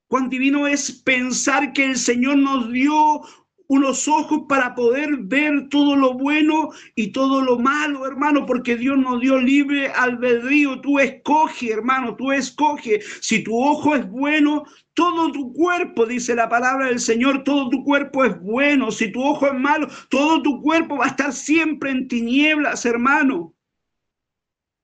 [0.08, 3.22] Cuán divino es pensar que el Señor nos dio
[3.68, 8.96] unos ojos para poder ver todo lo bueno y todo lo malo, hermano, porque Dios
[8.96, 10.80] nos dio libre albedrío.
[10.80, 13.00] Tú escoge, hermano, tú escoge.
[13.20, 14.64] Si tu ojo es bueno,
[14.96, 18.90] todo tu cuerpo, dice la palabra del Señor, todo tu cuerpo es bueno.
[18.90, 23.54] Si tu ojo es malo, todo tu cuerpo va a estar siempre en tinieblas, hermano.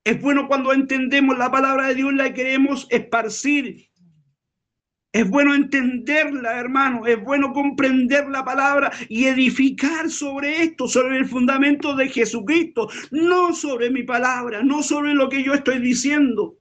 [0.05, 3.91] Es bueno cuando entendemos la palabra de Dios, la queremos esparcir
[5.13, 7.07] es bueno entenderla, hermano.
[7.07, 13.55] Es bueno comprender la palabra y edificar sobre esto, sobre el fundamento de Jesucristo, no
[13.55, 16.57] sobre mi palabra, no sobre lo que yo estoy diciendo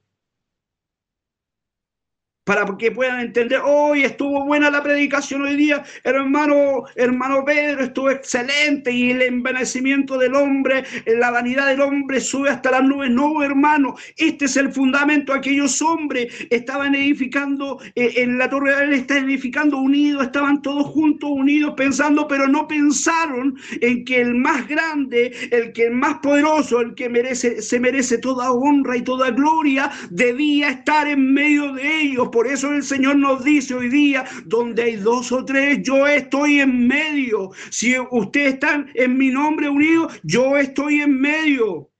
[2.44, 8.10] para que puedan entender, hoy estuvo buena la predicación hoy día, hermano, hermano Pedro, estuvo
[8.10, 13.10] excelente y el envanecimiento del hombre, la vanidad del hombre sube hasta las nubes.
[13.10, 15.32] No, hermano, este es el fundamento.
[15.32, 20.86] Aquellos hombres estaban edificando eh, en la torre de él, está edificando unidos, estaban todos
[20.86, 26.16] juntos, unidos, pensando, pero no pensaron en que el más grande, el que es más
[26.18, 31.72] poderoso, el que merece, se merece toda honra y toda gloria, debía estar en medio
[31.74, 35.78] de ellos por eso el Señor nos dice hoy día, donde hay dos o tres,
[35.82, 37.52] yo estoy en medio.
[37.70, 41.92] Si ustedes están en mi nombre unido, yo estoy en medio.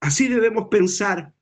[0.00, 1.34] Así debemos pensar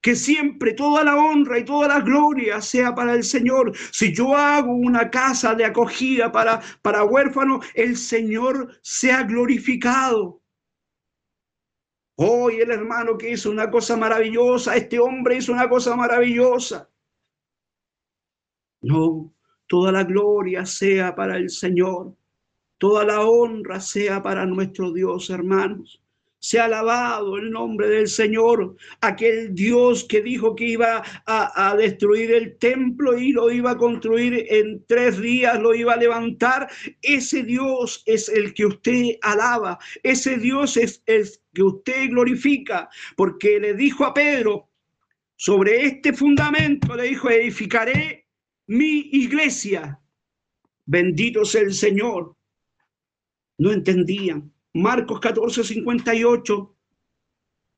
[0.00, 3.76] que siempre toda la honra y toda la gloria sea para el Señor.
[3.90, 10.37] Si yo hago una casa de acogida para, para huérfanos, el Señor sea glorificado.
[12.20, 16.90] Hoy el hermano que hizo una cosa maravillosa, este hombre hizo una cosa maravillosa.
[18.80, 19.32] No,
[19.68, 22.16] toda la gloria sea para el Señor,
[22.76, 26.02] toda la honra sea para nuestro Dios, hermanos.
[26.40, 31.76] Se ha alabado el nombre del Señor, aquel Dios que dijo que iba a, a,
[31.76, 36.68] destruir el templo y lo iba a construir en tres días, lo iba a levantar.
[37.02, 43.58] Ese Dios es el que usted alaba, ese Dios es el que usted glorifica, porque
[43.58, 44.68] le dijo a Pedro,
[45.34, 48.26] sobre este fundamento le dijo, edificaré
[48.66, 50.00] mi iglesia.
[50.84, 52.36] Bendito sea el Señor.
[53.58, 56.76] No entendían Marcos 14, 58.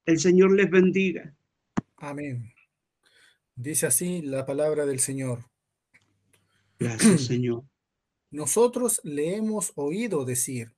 [0.06, 1.34] El Señor les bendiga.
[1.96, 2.52] Amén.
[3.54, 5.44] Dice así la palabra del Señor.
[6.78, 7.64] Gracias, Señor.
[8.30, 10.74] Nosotros le hemos oído decir,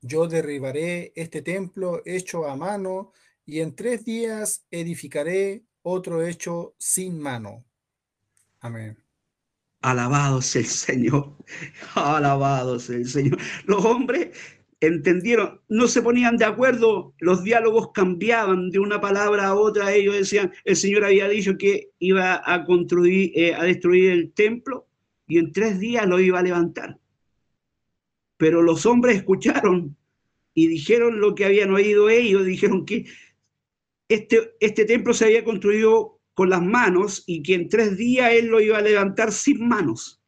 [0.00, 3.12] yo derribaré este templo hecho a mano
[3.44, 7.64] y en tres días edificaré otro hecho sin mano.
[8.60, 8.96] Amén.
[9.80, 11.36] Alabado sea el Señor.
[11.94, 13.38] Alabado sea el Señor.
[13.66, 14.36] Los hombres
[14.86, 20.16] entendieron, no se ponían de acuerdo, los diálogos cambiaban de una palabra a otra, ellos
[20.16, 24.88] decían, el Señor había dicho que iba a construir, eh, a destruir el templo
[25.28, 26.98] y en tres días lo iba a levantar.
[28.36, 29.96] Pero los hombres escucharon
[30.52, 33.06] y dijeron lo que habían oído ellos, dijeron que
[34.08, 38.46] este, este templo se había construido con las manos y que en tres días él
[38.46, 40.20] lo iba a levantar sin manos.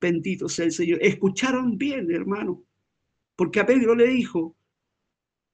[0.00, 1.00] Bendito sea el Señor.
[1.02, 2.65] Escucharon bien, hermano
[3.36, 4.56] porque a Pedro le dijo,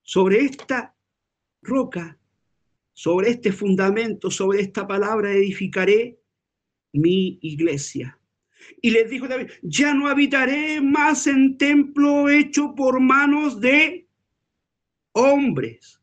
[0.03, 0.97] sobre esta
[1.61, 2.19] roca,
[2.93, 6.19] sobre este fundamento, sobre esta palabra edificaré
[6.93, 8.19] mi iglesia.
[8.81, 14.09] Y les dijo también, ya no habitaré más en templo hecho por manos de
[15.13, 16.01] hombres,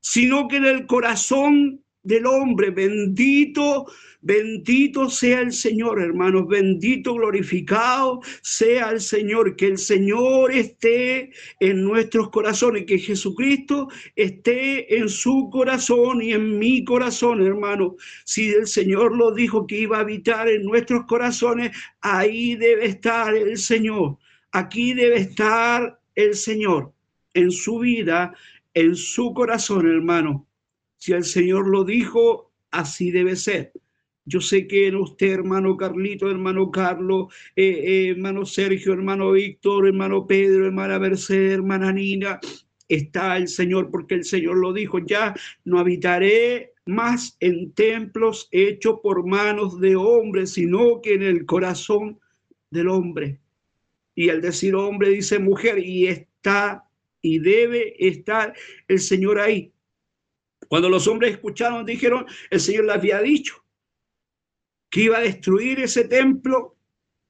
[0.00, 2.70] sino que en el corazón del hombre.
[2.70, 3.86] Bendito,
[4.20, 6.48] bendito sea el Señor, hermanos.
[6.48, 9.56] Bendito, glorificado sea el Señor.
[9.56, 11.30] Que el Señor esté
[11.60, 17.96] en nuestros corazones, que Jesucristo esté en su corazón y en mi corazón, hermano.
[18.24, 23.34] Si el Señor lo dijo que iba a habitar en nuestros corazones, ahí debe estar
[23.34, 24.18] el Señor.
[24.52, 26.92] Aquí debe estar el Señor
[27.34, 28.34] en su vida,
[28.74, 30.47] en su corazón, hermano.
[30.98, 33.72] Si el Señor lo dijo, así debe ser.
[34.24, 39.88] Yo sé que en usted, hermano Carlito, hermano Carlos, eh, eh, hermano Sergio, hermano Víctor,
[39.88, 42.38] hermano Pedro, hermana Mercedes, hermana Nina,
[42.88, 45.34] está el Señor, porque el Señor lo dijo, ya
[45.64, 52.18] no habitaré más en templos hechos por manos de hombres, sino que en el corazón
[52.70, 53.40] del hombre.
[54.14, 56.84] Y al decir hombre dice mujer, y está
[57.22, 58.54] y debe estar
[58.88, 59.72] el Señor ahí.
[60.68, 63.64] Cuando los hombres escucharon, dijeron, el Señor les había dicho
[64.90, 66.76] que iba a destruir ese templo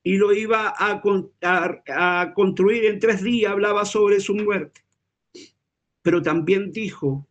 [0.02, 1.02] y lo iba a,
[1.42, 4.84] a, construir en tres días, hablaba sobre su muerte.
[6.02, 7.28] Pero también dijo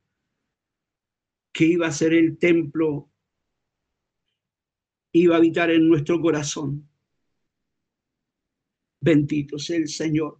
[1.51, 3.09] que iba a ser el templo,
[5.11, 6.87] iba a habitar en nuestro corazón.
[8.99, 10.39] Bendito sea el Señor.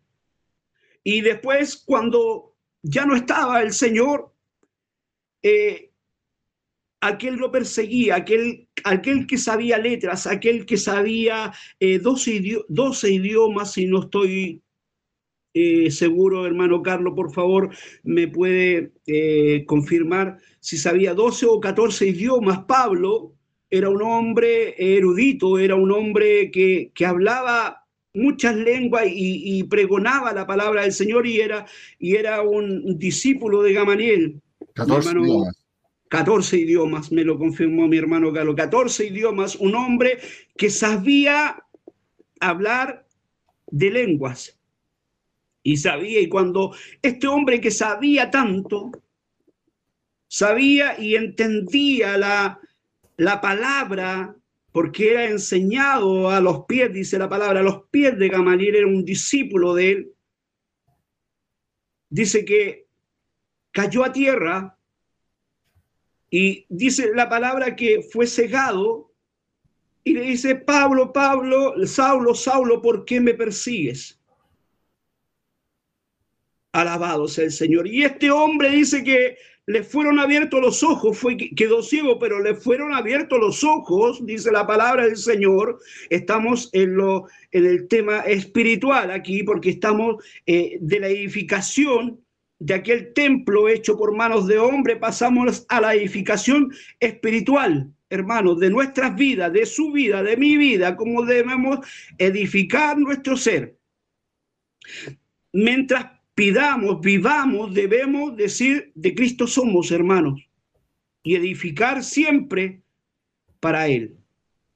[1.03, 4.33] Y después, cuando ya no estaba el Señor,
[5.47, 5.87] eh,
[7.01, 13.85] aquel lo perseguía, aquel, aquel que sabía letras, aquel que sabía eh, 12, idiomas, si
[13.85, 14.61] no estoy
[15.53, 17.69] eh, seguro, hermano Carlos, por favor,
[18.03, 22.59] me puede eh, confirmar si sabía 12 o 14 idiomas.
[22.65, 23.33] Pablo
[23.69, 27.83] era un hombre erudito, era un hombre que, que hablaba
[28.13, 31.65] muchas lenguas y, y, pregonaba la palabra del Señor y era,
[31.99, 34.41] y era un discípulo de Gamaliel.
[34.77, 35.67] 14 idiomas.
[36.09, 40.19] 14 idiomas, me lo confirmó mi hermano Galo, 14 idiomas, un hombre
[40.55, 41.63] que sabía
[42.39, 43.05] hablar
[43.67, 44.57] de lenguas.
[45.63, 48.91] Y sabía, y cuando este hombre que sabía tanto,
[50.29, 52.61] sabía y entendía la,
[53.17, 54.33] la palabra,
[54.71, 58.87] porque era enseñado a los pies, dice la palabra, a los pies de Gamaliel, era
[58.87, 60.13] un discípulo de él.
[62.09, 62.86] Dice que
[63.77, 64.75] cayó a tierra
[66.31, 69.11] y dice la palabra que fue cegado
[70.03, 74.19] y le dice, Pablo, Pablo, Saulo, Saulo, ¿por qué me persigues?
[76.71, 77.87] Alabado sea el Señor.
[77.87, 82.55] Y este hombre dice que le fueron abiertos los ojos, fue, quedó ciego, pero le
[82.55, 85.79] fueron abiertos los ojos, dice la palabra del Señor.
[86.09, 92.25] Estamos en, lo, en el tema espiritual aquí, porque estamos eh, de la edificación
[92.59, 98.69] de aquel templo hecho por manos de hombre, pasamos a la edificación espiritual, hermanos, de
[98.69, 101.79] nuestras vidas, de su vida, de mi vida, cómo debemos
[102.17, 103.77] edificar nuestro ser.
[105.53, 110.47] Mientras pidamos, vivamos, debemos decir de Cristo somos hermanos
[111.23, 112.81] y edificar siempre
[113.59, 114.17] para Él.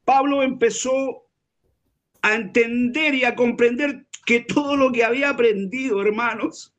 [0.06, 1.28] Pablo empezó
[2.22, 6.76] a entender y a comprender que todo lo que había aprendido, hermanos,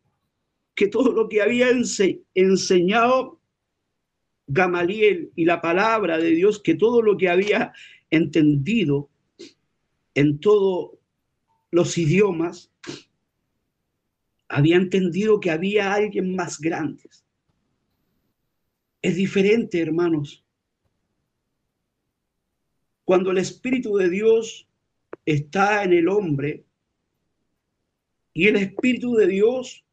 [0.82, 1.68] que todo lo que había
[2.34, 3.40] enseñado
[4.48, 7.72] Gamaliel y la palabra de Dios, que todo lo que había
[8.10, 9.08] entendido
[10.16, 10.98] en todos
[11.70, 12.72] los idiomas,
[14.48, 17.08] había entendido que había alguien más grande.
[19.02, 20.44] Es diferente, hermanos.
[23.04, 24.68] Cuando el Espíritu de Dios
[25.24, 26.64] está en el hombre
[28.34, 29.84] y el Espíritu de Dios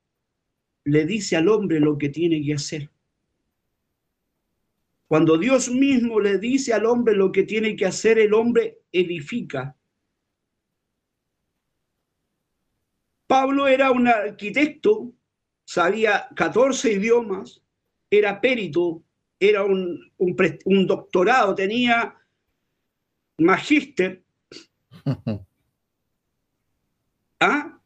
[0.86, 2.89] le dice al hombre lo que tiene que hacer.
[5.07, 9.75] Cuando Dios mismo le dice al hombre lo que tiene que hacer, el hombre edifica.
[13.25, 15.11] Pablo era un arquitecto,
[15.65, 17.61] sabía 14 idiomas,
[18.09, 19.03] era perito,
[19.39, 22.15] era un, un, doctorado, tenía
[23.38, 24.23] magíster.
[27.39, 27.78] ¿Ah?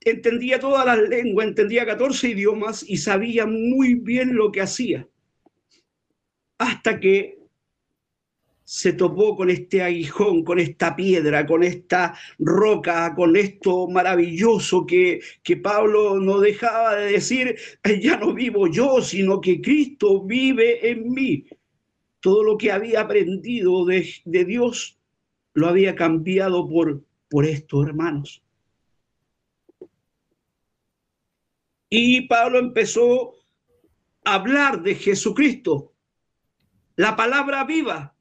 [0.00, 5.06] Entendía todas las lenguas, entendía 14 idiomas y sabía muy bien lo que hacía.
[6.58, 7.40] Hasta que
[8.70, 15.20] se topó con este aguijón, con esta piedra, con esta roca, con esto maravilloso que,
[15.42, 17.56] que Pablo no dejaba de decir,
[18.00, 21.46] ya no vivo yo, sino que Cristo vive en mí.
[22.20, 25.00] Todo lo que había aprendido de, de Dios
[25.52, 28.40] lo había cambiado por, por esto, hermanos.
[31.90, 33.34] Y Pablo empezó
[34.24, 35.92] a hablar de Jesucristo,
[36.94, 38.14] la palabra viva,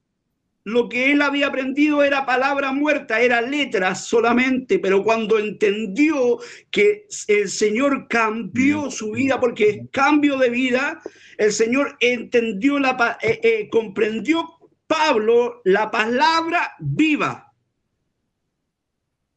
[0.63, 6.39] lo que él había aprendido era palabra muerta, era letras solamente, pero cuando entendió
[6.71, 11.01] que el Señor cambió su vida, porque es cambio de vida,
[11.37, 14.47] el Señor entendió, la, eh, eh, comprendió
[14.87, 17.48] Pablo la palabra viva.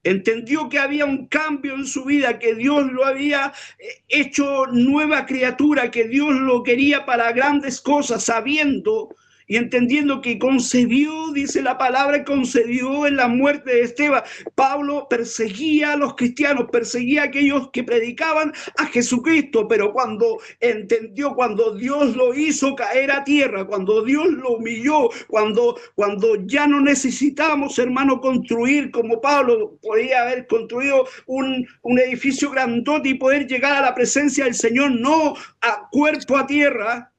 [0.05, 5.26] Entendió que había un cambio en su vida, que Dios lo había eh, hecho nueva
[5.26, 9.14] criatura, que Dios lo quería para grandes cosas, sabiendo
[9.53, 14.22] y entendiendo que concebió, dice la palabra, concedió en la muerte de Esteban.
[14.55, 21.34] Pablo perseguía a los cristianos, perseguía a aquellos que predicaban a Jesucristo, pero cuando entendió,
[21.34, 26.80] cuando Dios lo hizo caer a tierra, cuando Dios lo humilló, cuando, cuando ya no
[26.80, 33.74] necesitamos, hermano, construir como Pablo podía haber construido un, un edificio grandote y poder llegar
[33.74, 37.11] a la presencia del Señor, no a cuerpo a tierra,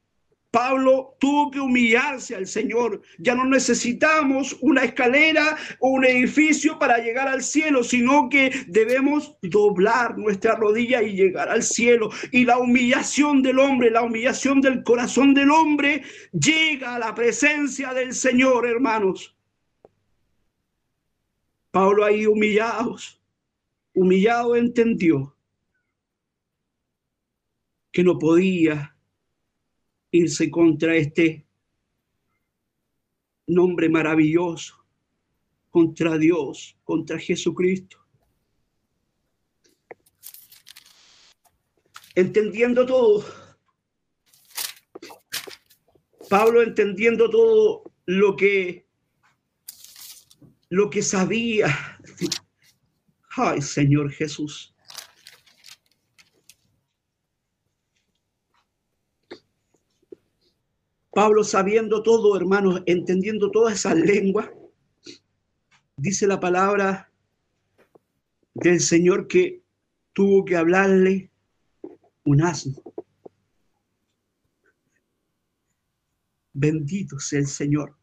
[0.53, 3.01] Pablo tuvo que humillarse al Señor.
[3.17, 9.35] Ya no necesitamos una escalera o un edificio para llegar al cielo, sino que debemos
[9.41, 12.11] doblar nuestra rodilla y llegar al cielo.
[12.31, 17.91] Y la humillación del hombre, la humillación del corazón del hombre, llega a la presencia
[17.91, 19.35] del Señor, hermanos.
[21.71, 23.19] Pablo ahí humillados,
[23.95, 25.35] humillado entendió
[27.91, 28.92] que no podía
[30.13, 31.45] irse contra este
[33.47, 34.85] nombre maravilloso,
[35.71, 37.97] contra Dios, contra Jesucristo.
[42.15, 43.25] Entendiendo todo,
[46.29, 48.87] Pablo entendiendo todo lo que
[50.69, 51.67] lo que sabía.
[53.35, 54.72] Ay, Señor Jesús.
[61.13, 64.51] Pablo sabiendo todo, hermanos, entendiendo toda esa lengua,
[65.95, 67.11] dice la palabra
[68.55, 69.61] del Señor que
[70.11, 71.31] tuvo que hablarle
[72.23, 72.81] un asno.
[76.53, 77.95] Bendito sea el Señor.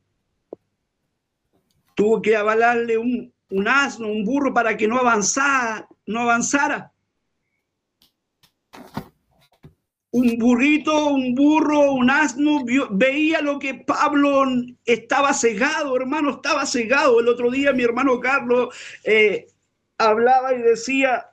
[1.97, 6.93] Tuvo que hablarle un, un asno, un burro para que no avanzara, no avanzara
[10.13, 14.45] un burrito, un burro, un asno, veía lo que Pablo
[14.85, 17.21] estaba cegado, hermano, estaba cegado.
[17.21, 19.47] El otro día mi hermano Carlos eh,
[19.99, 21.31] hablaba y decía,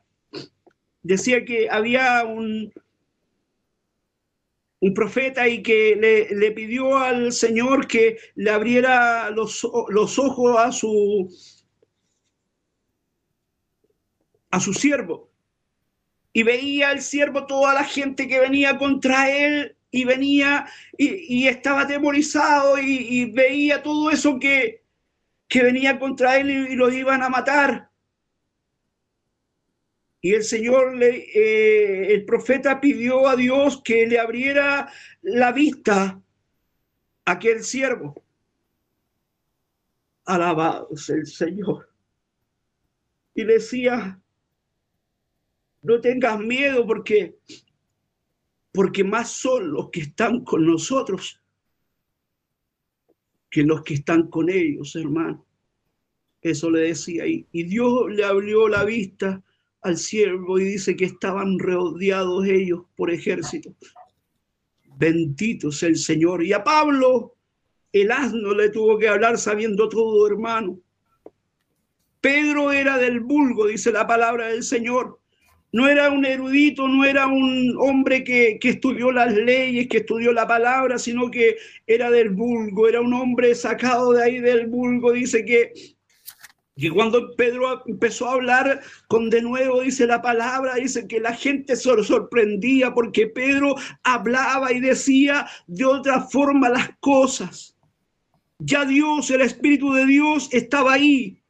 [1.01, 2.71] decía que había un,
[4.80, 10.55] un profeta y que le, le, pidió al Señor que le abriera los, los ojos
[10.59, 11.28] a su,
[14.51, 15.32] a su siervo
[16.38, 21.81] y veía el siervo toda la gente que venía contra él y venía y, estaba
[21.81, 24.83] atemorizado y, veía todo eso que,
[25.47, 27.89] que venía contra él y, lo iban a matar.
[30.21, 34.91] Y el Señor, le, eh, el profeta pidió a Dios que le abriera
[35.23, 36.21] la vista
[37.25, 38.23] a aquel siervo.
[40.23, 41.89] Alabados el Señor.
[43.33, 44.21] Y decía,
[45.88, 47.38] no tengas miedo porque,
[48.73, 51.41] porque más son los que están con nosotros
[53.49, 55.45] que los que están con ellos, hermano.
[56.41, 57.47] Eso le decía ahí.
[57.53, 59.41] Y Dios le abrió la vista
[59.81, 63.73] al siervo y dice que estaban rodeados ellos por ejército.
[64.97, 66.43] Bendito sea el Señor.
[66.43, 67.35] Y a Pablo
[67.93, 70.81] el asno le tuvo que hablar sabiendo todo, hermano.
[72.19, 75.21] Pedro era del vulgo, dice la palabra del Señor.
[75.72, 80.32] No era un erudito, no era un hombre que, que, estudió las leyes, que estudió
[80.32, 85.11] la palabra, sino que era del vulgo, era un hombre sacado de ahí del vulgo.
[85.11, 85.74] Dice que
[86.80, 91.34] y cuando Pedro empezó a hablar con de nuevo, dice la palabra, dice que la
[91.34, 97.76] gente se sorprendía porque Pedro hablaba y decía de otra forma las cosas.
[98.59, 101.41] Ya Dios, el Espíritu de Dios estaba ahí.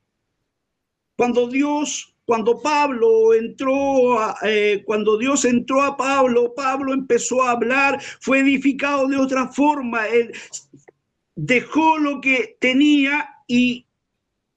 [1.18, 8.02] Cuando Dios, cuando Pablo entró, eh, cuando Dios entró a Pablo, Pablo empezó a hablar,
[8.20, 10.06] fue edificado de otra forma.
[10.08, 10.34] Él
[11.36, 13.88] dejó lo que tenía y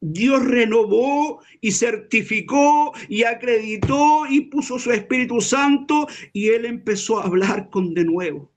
[0.01, 7.27] Dios renovó y certificó y acreditó y puso su Espíritu Santo y él empezó a
[7.27, 8.51] hablar con de nuevo.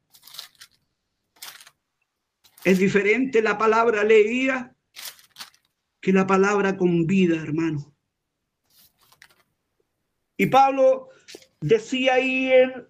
[2.66, 4.76] Es diferente la palabra leía
[6.02, 7.93] que la palabra con vida, hermano.
[10.38, 11.10] Y Pablo
[11.62, 12.88] decía ahí en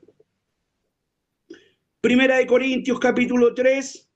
[2.02, 4.10] Primera de Corintios capítulo 3,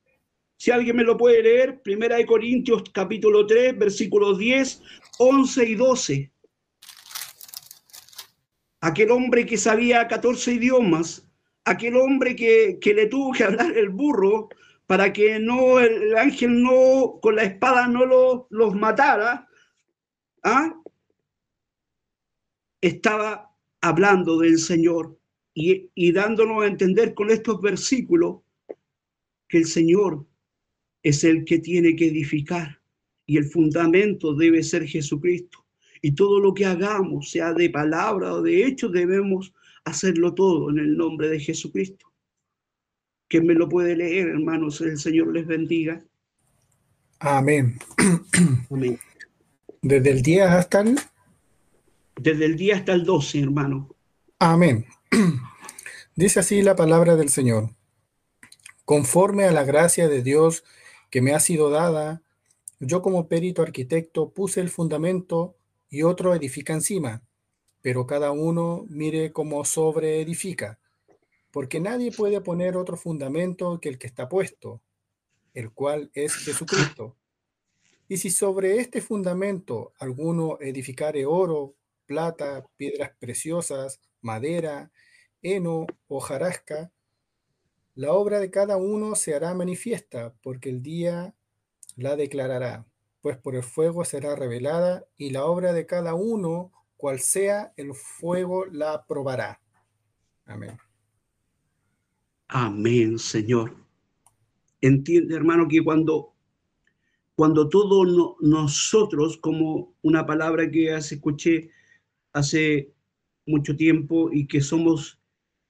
[0.58, 4.82] si alguien me lo puede leer, Primera de Corintios capítulo 3, versículos 10,
[5.20, 6.32] 11 y 12.
[8.82, 11.28] Aquel hombre que sabía 14 idiomas,
[11.66, 14.50] aquel hombre que, que le tuvo que hablar el burro
[14.88, 19.48] para que no el ángel no con la espada no lo, los matara,
[20.44, 20.74] ¿ah?
[22.88, 25.18] Estaba hablando del Señor
[25.54, 28.40] y, y dándonos a entender con estos versículos
[29.48, 30.26] que el Señor
[31.04, 32.82] es el que tiene que edificar
[33.26, 35.66] y el fundamento debe ser Jesucristo.
[36.02, 40.80] Y todo lo que hagamos, sea de palabra o de hecho, debemos hacerlo todo en
[40.80, 42.08] el nombre de Jesucristo.
[43.28, 44.80] ¿Quién me lo puede leer, hermanos?
[44.82, 46.04] El Señor les bendiga.
[47.20, 47.78] Amén.
[48.70, 49.00] Amén.
[49.82, 50.98] Desde el día hasta el...
[52.18, 53.96] Desde el día hasta el 12, hermano.
[54.40, 54.88] Amén.
[56.16, 57.70] Dice así la palabra del Señor.
[58.86, 60.64] Conforme a la gracia de Dios
[61.12, 62.24] que me ha sido dada,
[62.80, 65.56] yo como perito arquitecto puse el fundamento
[65.90, 67.24] y otro edifica encima,
[67.82, 70.80] pero cada uno mire cómo sobre edifica,
[71.52, 74.82] porque nadie puede poner otro fundamento que el que está puesto,
[75.54, 77.16] el cual es Jesucristo.
[78.08, 81.76] Y si sobre este fundamento alguno edificare oro,
[82.08, 84.92] plata, piedras preciosas, madera,
[85.42, 86.92] heno o jarasca,
[87.98, 91.34] la obra de cada uno se hará manifiesta, porque el día
[91.96, 92.86] la declarará,
[93.22, 97.96] pues por el fuego será revelada, y la obra de cada uno, cual sea, el
[97.96, 99.62] fuego la probará.
[100.46, 100.78] Amén.
[102.48, 103.76] Amén, Señor.
[104.80, 106.34] Entiende, hermano, que cuando,
[107.36, 111.72] cuando todos nosotros, como una palabra que escuché
[112.38, 112.92] hace
[113.46, 115.20] mucho tiempo y que somos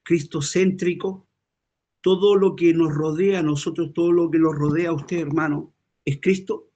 [0.04, 1.24] cristocéntricos,
[2.02, 5.74] todo lo que nos rodea a nosotros, todo lo que nos rodea a usted, hermano,
[6.06, 6.70] es Cristo,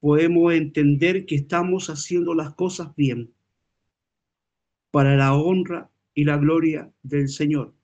[0.00, 3.32] podemos entender que estamos haciendo las cosas bien
[4.90, 7.74] para la honra y la gloria del Señor.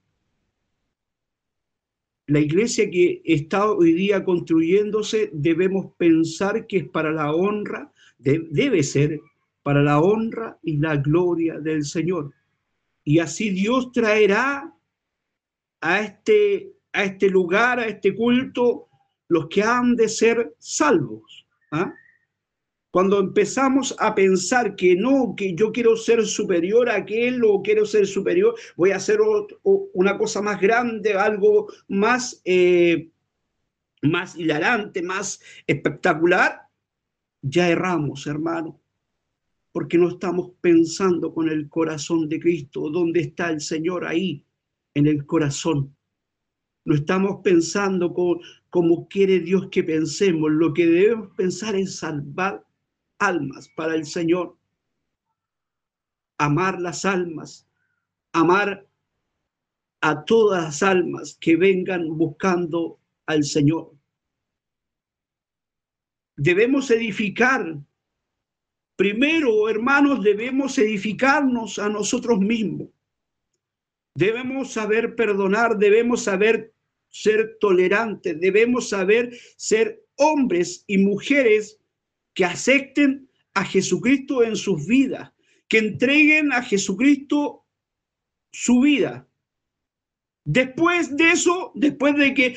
[2.27, 8.83] La iglesia que está hoy día construyéndose, debemos pensar que es para la honra, debe
[8.83, 9.21] ser
[9.63, 12.33] para la honra y la gloria del Señor.
[13.05, 14.75] Y así Dios traerá
[15.81, 18.89] a este, a este lugar, a este culto,
[19.29, 21.47] los que han de ser salvos.
[21.73, 21.95] ¿ah?
[22.91, 27.87] Cuando empezamos a pensar que no, que yo quiero ser superior a aquel o quiero
[27.87, 29.21] ser superior, voy a hacer
[29.63, 33.09] una cosa más grande, algo más, eh,
[34.03, 36.63] más hilarante, más espectacular,
[37.43, 38.81] ya erramos, hermano,
[39.73, 44.45] porque no estamos pensando con el corazón de Cristo, ¿dónde está el Señor ahí?
[44.95, 45.97] en el corazón.
[46.85, 48.15] No estamos pensando
[48.71, 50.51] como, quiere Dios que pensemos.
[50.51, 52.67] Lo que debemos pensar es salvar
[53.19, 54.57] almas para el Señor.
[56.39, 57.69] amar las almas,
[58.33, 58.89] amar
[60.01, 63.95] a todas las almas que vengan buscando al Señor.
[66.37, 67.79] Debemos edificar.
[69.01, 72.91] Primero, hermanos, debemos edificarnos a nosotros mismos.
[74.15, 76.75] Debemos saber perdonar, debemos saber
[77.09, 81.81] ser tolerantes, debemos saber ser hombres y mujeres
[82.35, 85.33] que acepten a Jesucristo en sus vidas,
[85.67, 87.65] que entreguen a Jesucristo
[88.53, 89.27] su vida.
[90.45, 92.57] Después de eso, después de que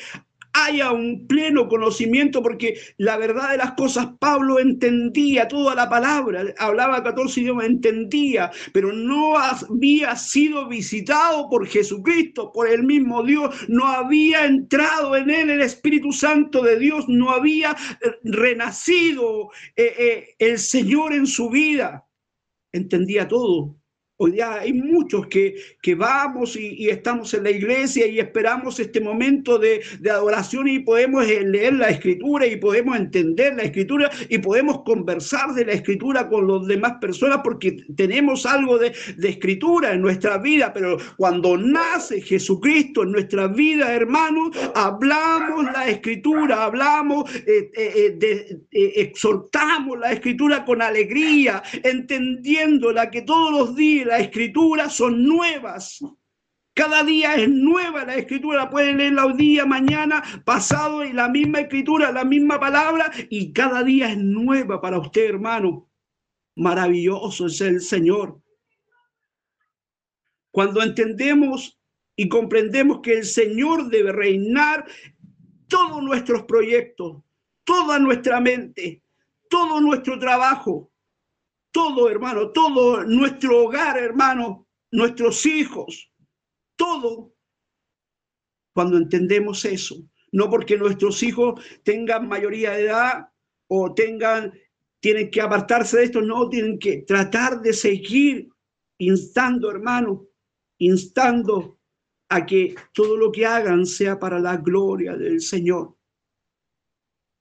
[0.54, 6.44] haya un pleno conocimiento, porque la verdad de las cosas, Pablo entendía toda la palabra,
[6.58, 13.54] hablaba 14 idiomas, entendía, pero no había sido visitado por Jesucristo, por el mismo Dios,
[13.68, 19.94] no había entrado en él el Espíritu Santo de Dios, no había eh, renacido eh,
[19.98, 22.06] eh, el Señor en su vida.
[22.72, 23.76] Entendía todo,
[24.16, 29.00] Hoy día hay muchos que, que vamos y, estamos en la iglesia y esperamos este
[29.00, 34.08] momento de, de, adoración y podemos eh, leer la escritura y podemos entender la escritura
[34.28, 39.28] y podemos conversar de la escritura con las demás personas porque tenemos algo de, de
[39.30, 46.62] escritura en nuestra vida, pero cuando nace Jesucristo en nuestra vida, hermanos, hablamos la escritura,
[46.62, 54.88] hablamos, eh, eh, exhortamos la escritura con alegría, entendiéndola que todos los días la escritura
[54.88, 55.98] son nuevas.
[56.72, 61.60] Cada día es nueva la escritura, pueden leerla hoy día, mañana, pasado y la misma
[61.60, 65.90] escritura, la misma palabra y cada día es nueva para usted, hermano.
[66.54, 68.40] Maravilloso es el Señor.
[70.52, 71.80] Cuando entendemos
[72.14, 74.86] y comprendemos que el Señor debe reinar
[75.66, 77.20] todos nuestros proyectos,
[77.64, 79.02] toda nuestra mente,
[79.50, 80.92] todo nuestro trabajo,
[81.74, 86.08] todo, hermano, todo nuestro hogar, hermano, nuestros hijos,
[86.76, 87.34] todo.
[88.72, 89.96] Cuando entendemos eso,
[90.30, 93.28] no porque nuestros hijos tengan mayoría de edad
[93.66, 94.52] o tengan,
[95.00, 98.48] tienen que apartarse de esto, no, tienen que tratar de seguir
[98.98, 100.28] instando, hermano,
[100.78, 101.80] instando
[102.28, 105.96] a que todo lo que hagan sea para la gloria del Señor.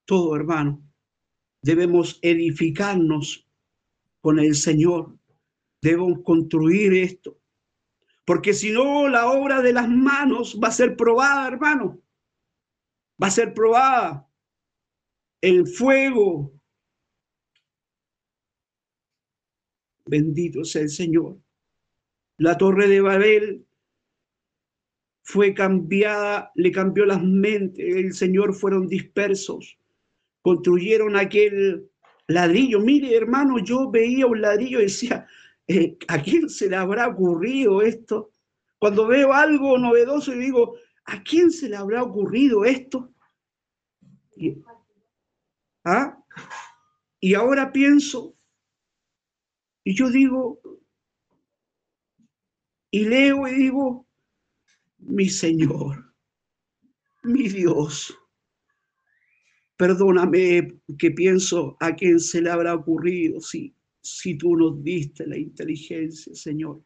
[0.08, 0.84] Todo, hermano.
[1.62, 3.48] Debemos edificarnos
[4.24, 5.18] con el Señor.
[5.82, 7.38] Debemos construir esto.
[8.24, 12.02] Porque si no, la obra de las manos va a ser probada, hermano.
[13.22, 14.26] Va a ser probada.
[15.42, 16.54] El fuego.
[20.06, 21.38] Bendito sea el Señor.
[22.38, 23.68] La torre de Babel
[25.24, 29.78] fue cambiada, le cambió las mentes, el Señor fueron dispersos,
[30.42, 31.90] construyeron aquel
[32.28, 32.80] ladrillo.
[32.80, 35.28] Mire, hermano, yo veía un ladrillo y decía,
[35.68, 38.32] eh, ¿a quién se le habrá ocurrido esto?
[38.80, 43.14] Cuando veo algo novedoso y digo, ¿a quién se le habrá ocurrido esto?
[45.86, 46.18] ¿ah?
[47.20, 48.36] y ahora pienso,
[49.84, 50.60] y yo digo,
[52.92, 54.08] y leo y digo,
[54.98, 56.14] mi Señor,
[57.24, 58.18] mi Dios,
[59.84, 65.38] Perdóname que pienso a quién se le habrá ocurrido si, si tú nos diste la
[65.38, 66.82] inteligencia, Señor.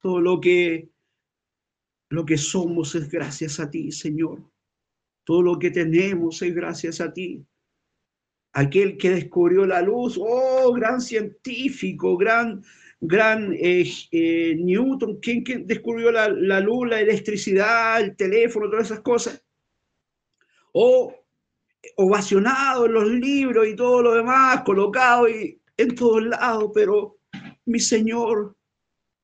[0.00, 0.88] Todo lo que,
[2.10, 4.40] lo que somos es gracias a ti, Señor.
[5.24, 7.44] Todo lo que tenemos es gracias a ti.
[8.52, 12.62] Aquel que descubrió la luz, oh, gran científico, gran,
[13.00, 19.00] gran eh, eh, Newton, ¿quién, descubrió la, la, luz, la electricidad, el teléfono, todas esas
[19.00, 19.44] cosas?
[20.72, 21.17] Oh,
[21.96, 27.18] ovacionado en los libros y todo lo demás, colocado y en todos lados, pero
[27.66, 28.56] mi Señor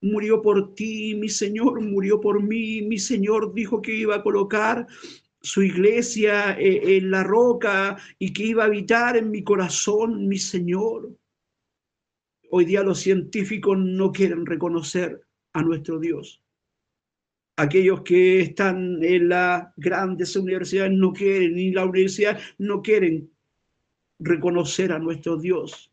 [0.01, 4.87] murió por ti, mi Señor murió por mí, mi Señor dijo que iba a colocar
[5.41, 10.39] su iglesia eh, en la roca y que iba a habitar en mi corazón, mi
[10.39, 11.17] Señor.
[12.51, 16.44] Hoy día los científicos no quieren reconocer a nuestro Dios
[17.57, 23.31] aquellos que están en las grandes universidades no quieren, ni la universidad no quieren
[24.19, 25.93] reconocer a nuestro Dios.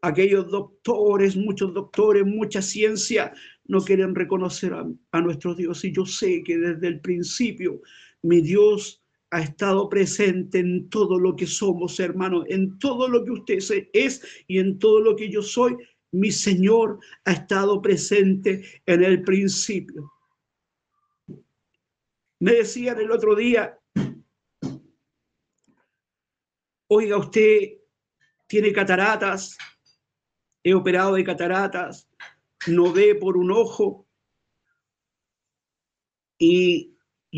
[0.00, 3.32] Aquellos doctores, muchos doctores, mucha ciencia,
[3.66, 5.84] no quieren reconocer a, a nuestro Dios.
[5.84, 7.80] Y yo sé que desde el principio
[8.22, 13.30] mi Dios ha estado presente en todo lo que somos, hermanos, en todo lo que
[13.30, 13.58] usted
[13.92, 15.76] es y en todo lo que yo soy.
[16.10, 20.12] Mi Señor ha estado presente en el principio.
[22.42, 23.78] Me decían el otro día,
[26.88, 27.78] oiga, usted
[28.48, 29.56] tiene cataratas,
[30.64, 32.10] he operado de cataratas,
[32.66, 34.08] no ve por un ojo,
[36.36, 36.96] y,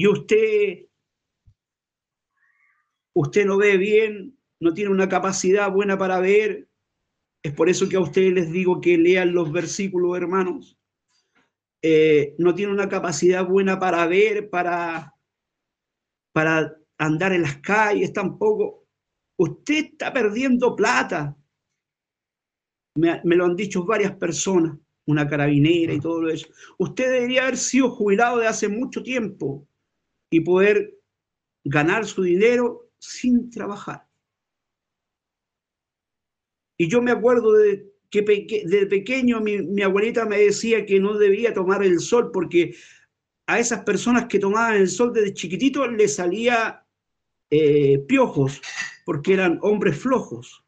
[0.08, 0.86] usted,
[3.12, 6.66] usted no ve bien, no tiene una capacidad buena para ver.
[7.42, 10.78] Es por eso que a ustedes les digo que lean los versículos, hermanos.
[11.86, 15.14] Eh, no tiene una capacidad buena para ver, para,
[16.32, 18.86] para andar en las calles tampoco.
[19.36, 21.36] Usted está perdiendo plata.
[22.96, 26.48] Me, me, lo han dicho varias personas, una carabinera y todo eso.
[26.78, 29.68] Usted debería haber sido jubilado de hace mucho tiempo
[30.30, 30.98] y poder
[31.64, 34.08] ganar su dinero sin trabajar.
[36.78, 41.52] Y yo me acuerdo de que de pequeño mi, abuelita me decía que no debía
[41.52, 42.76] tomar el sol porque
[43.46, 46.86] a esas personas que tomaban el sol desde chiquitito les salía
[47.50, 48.60] eh, piojos
[49.04, 50.64] porque eran hombres flojos,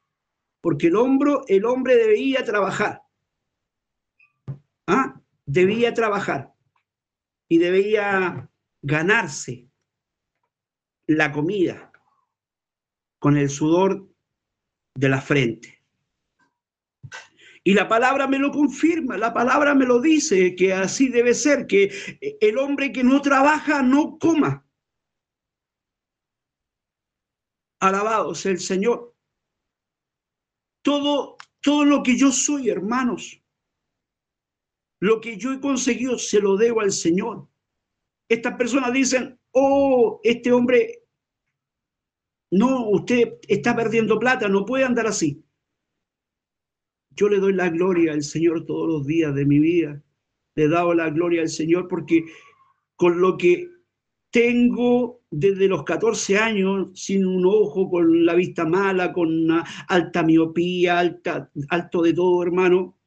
[0.60, 3.02] porque el, hombro, el hombre debía trabajar,
[4.86, 5.20] ¿ah?
[5.46, 6.52] debía trabajar
[7.48, 8.50] y debía
[8.82, 9.68] ganarse
[11.06, 11.92] la comida
[13.18, 14.08] con el sudor
[14.94, 15.75] de la frente.
[17.66, 21.66] Y la palabra me lo confirma, la palabra me lo dice, que así debe ser,
[21.66, 21.92] que
[22.40, 24.64] el hombre que no trabaja no coma.
[27.80, 29.16] Alabado sea el Señor.
[30.80, 33.42] Todo, todo lo que yo soy, hermanos,
[35.00, 37.48] lo que yo he conseguido se lo debo al Señor.
[38.28, 41.02] Estas personas dicen, oh, este hombre,
[42.52, 45.42] no, usted está perdiendo plata, no puede andar así.
[47.16, 50.02] Yo le doy la gloria al Señor todos los días de mi vida.
[50.54, 52.26] Le he dado la gloria al Señor porque
[52.94, 53.70] con lo que
[54.30, 60.22] tengo desde los 14 años, sin un ojo, con la vista mala, con una alta
[60.22, 62.98] miopía, alta, alto de todo, hermano,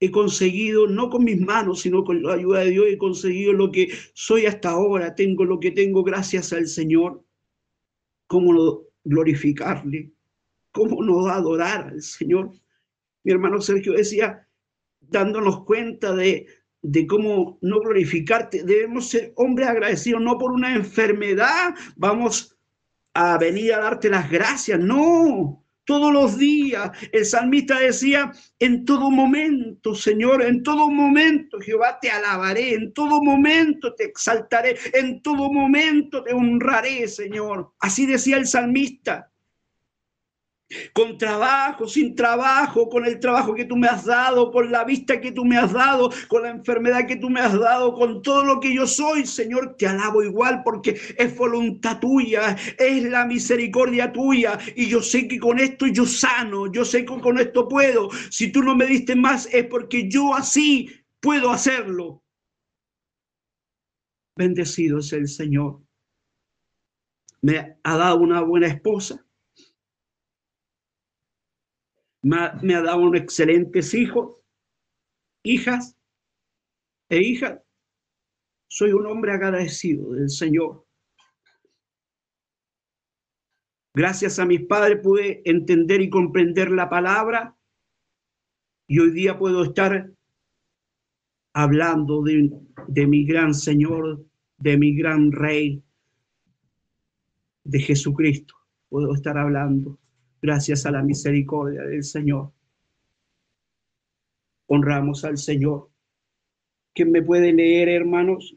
[0.00, 3.70] he conseguido, no con mis manos, sino con la ayuda de Dios, he conseguido lo
[3.70, 5.14] que soy hasta ahora.
[5.14, 7.24] Tengo lo que tengo gracias al Señor.
[8.26, 10.10] ¿Cómo no glorificarle?
[10.72, 12.50] ¿Cómo no adorar al Señor?
[13.26, 14.46] Mi hermano Sergio decía,
[15.00, 16.46] dándonos cuenta de,
[16.80, 18.62] de cómo no glorificarte.
[18.62, 22.56] Debemos ser hombres agradecidos, no por una enfermedad, vamos
[23.14, 25.64] a venir a darte las gracias, no.
[25.84, 32.10] Todos los días el salmista decía, en todo momento, Señor, en todo momento, Jehová, te
[32.10, 37.72] alabaré, en todo momento te exaltaré, en todo momento te honraré, Señor.
[37.80, 39.32] Así decía el salmista
[40.92, 45.20] con trabajo, sin trabajo, con el trabajo que tú me has dado, con la vista
[45.20, 48.44] que tú me has dado, con la enfermedad que tú me has dado, con todo
[48.44, 54.12] lo que yo soy, Señor, te alabo igual porque es voluntad tuya, es la misericordia
[54.12, 58.10] tuya y yo sé que con esto yo sano, yo sé que con esto puedo.
[58.30, 60.90] Si tú no me diste más es porque yo así
[61.20, 62.24] puedo hacerlo.
[64.36, 65.80] Bendecido es el Señor.
[67.40, 69.25] Me ha dado una buena esposa
[72.26, 74.36] me ha, dado excelentes hijos,
[75.44, 75.96] hijas
[77.08, 77.60] e hijas.
[78.68, 80.84] Soy un hombre agradecido del Señor.
[83.94, 87.56] Gracias a mis padres pude entender y comprender la palabra
[88.88, 90.10] y hoy día puedo estar
[91.54, 94.26] hablando de, mi gran Señor,
[94.58, 95.80] de mi gran Rey,
[97.62, 98.54] de Jesucristo.
[98.88, 99.98] Puedo estar hablando
[100.40, 102.52] gracias a la misericordia del Señor.
[104.66, 105.90] Honramos al Señor.
[106.94, 108.56] ¿Quién me puede leer, hermanos?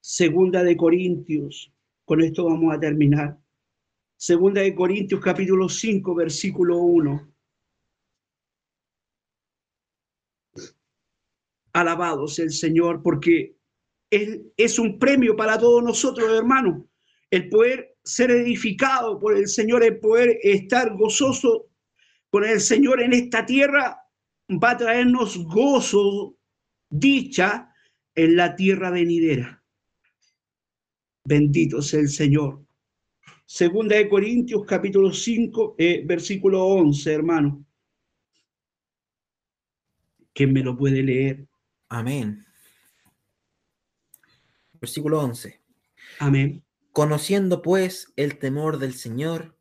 [0.00, 1.72] Segunda de Corintios.
[2.04, 3.38] Con esto vamos a terminar.
[4.16, 7.32] Segunda de Corintios capítulo 5, versículo 1.
[11.72, 13.56] Alabados el Señor, porque
[14.10, 16.84] Él es un premio para todos nosotros, hermanos.
[17.30, 21.66] El poder ser edificado por el Señor, el poder estar gozoso
[22.30, 23.98] con el Señor en esta tierra,
[24.50, 26.36] va a traernos gozo,
[26.88, 27.72] dicha
[28.14, 29.62] en la tierra venidera.
[31.24, 32.64] Bendito sea el Señor.
[33.46, 37.64] Segunda de Corintios, capítulo 5, eh, versículo 11, hermano.
[40.32, 41.46] ¿Quién me lo puede leer?
[41.88, 42.46] Amén.
[44.80, 45.60] Versículo 11.
[46.18, 46.64] Amén.
[46.92, 49.56] Conociendo pues el temor del Señor,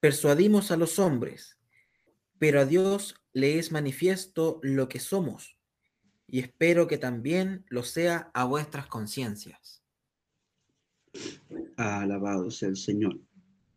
[0.00, 1.58] persuadimos a los hombres,
[2.38, 5.56] pero a Dios le es manifiesto lo que somos,
[6.26, 9.84] y espero que también lo sea a vuestras conciencias.
[11.76, 13.20] Alabado sea el Señor.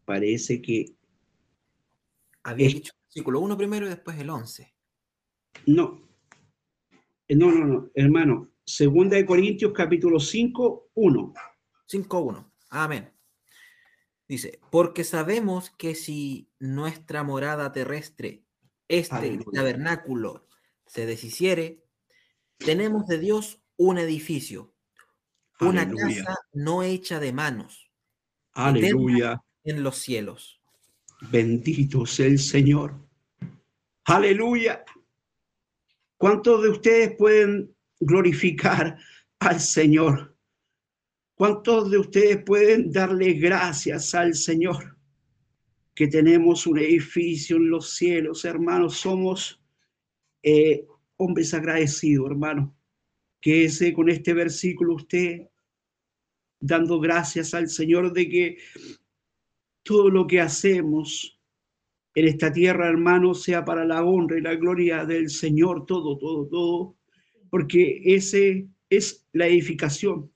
[0.05, 0.95] Parece que
[2.43, 4.73] Había dicho el versículo 1 primero y después el 11.
[5.67, 6.01] No.
[7.29, 8.49] No, no, no, hermano.
[8.65, 11.33] Segunda de Corintios capítulo 5, 1.
[11.85, 12.52] 5, 1.
[12.75, 13.13] Amén.
[14.27, 18.45] Dice, porque sabemos que si nuestra morada terrestre,
[18.87, 19.45] este Aleluya.
[19.53, 20.47] tabernáculo,
[20.87, 21.83] se deshiciere,
[22.57, 24.73] tenemos de Dios un edificio,
[25.59, 27.91] una casa no hecha de manos
[28.53, 29.39] Aleluya.
[29.63, 30.59] en los cielos.
[31.29, 32.95] Bendito sea el Señor.
[34.05, 34.83] Aleluya.
[36.17, 38.97] ¿Cuántos de ustedes pueden glorificar
[39.39, 40.32] al Señor?
[41.35, 44.97] ¿Cuántos de ustedes pueden darle gracias al Señor?
[45.95, 48.97] Que tenemos un edificio en los cielos, hermanos.
[48.97, 49.59] Somos
[50.43, 50.85] eh,
[51.17, 52.75] hombres agradecidos, hermano.
[53.41, 55.47] Que ese con este versículo usted
[56.59, 58.57] dando gracias al Señor de que
[59.81, 61.39] todo lo que hacemos
[62.15, 66.47] en esta tierra, hermano, sea para la honra y la gloria del Señor, todo, todo,
[66.47, 66.95] todo,
[67.49, 70.32] porque ese es la edificación.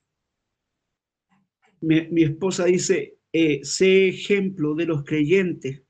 [1.81, 5.83] Mi, esposa dice, eh, sé ejemplo de los creyentes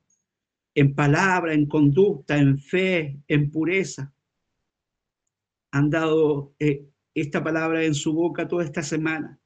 [0.74, 4.14] en palabra, en conducta, en fe, en pureza.
[5.72, 9.40] Han dado eh, esta palabra en su boca toda esta semana.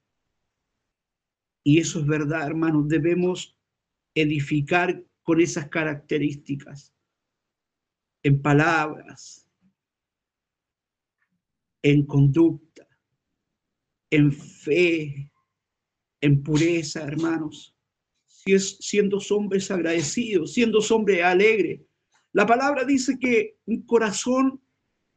[1.65, 2.89] Y eso es verdad, hermanos.
[2.89, 3.57] Debemos
[4.15, 6.93] edificar con esas características,
[8.23, 9.49] en palabras,
[11.83, 12.87] en conducta,
[14.11, 15.32] en fe,
[16.23, 17.77] en pureza, hermanos.
[18.27, 21.83] Si es siendo hombres agradecidos, siendo hombres alegres.
[22.33, 24.63] La palabra dice que un corazón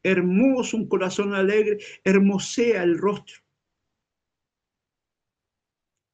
[0.03, 3.37] hermoso, un corazón alegre, hermosea el rostro.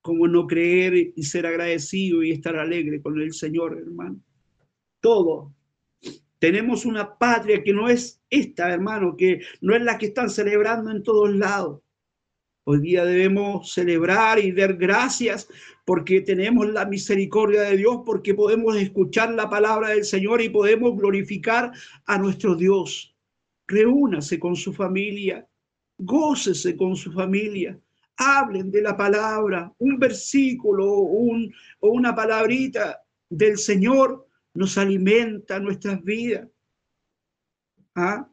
[0.01, 4.21] ¿Cómo no creer y ser agradecido y estar alegre con el Señor, hermano?
[4.99, 5.53] Todo.
[6.39, 10.89] Tenemos una patria que no es esta, hermano, que no es la que están celebrando
[10.89, 11.81] en todos lados.
[12.71, 15.49] Hoy día debemos celebrar y dar gracias
[15.83, 20.95] porque tenemos la misericordia de Dios, porque podemos escuchar la palabra del Señor y podemos
[20.95, 21.73] glorificar
[22.05, 23.13] a nuestro Dios.
[23.67, 25.45] Reúnase con su familia,
[25.97, 27.77] gócese con su familia,
[28.15, 36.47] hablen de la palabra, un versículo o una palabrita del Señor nos alimenta nuestras vidas.
[37.95, 38.29] ¿Ah?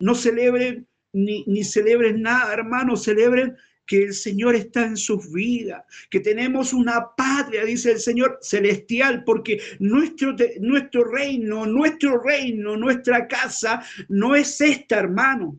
[0.00, 3.56] No celebren ni, ni celebren nada, hermanos, celebren
[3.86, 9.24] que el Señor está en sus vidas, que tenemos una patria, dice el Señor, celestial,
[9.24, 15.58] porque nuestro, nuestro reino, nuestro reino, nuestra casa no es esta, hermano.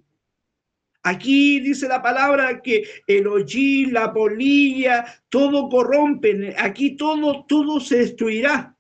[1.04, 6.54] Aquí dice la palabra que el hollín, la polilla, todo corrompen.
[6.58, 8.76] Aquí todo, todo se destruirá.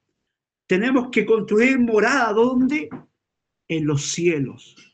[0.66, 2.32] Tenemos que construir morada.
[2.32, 2.90] ¿Dónde?
[3.68, 4.93] En los cielos.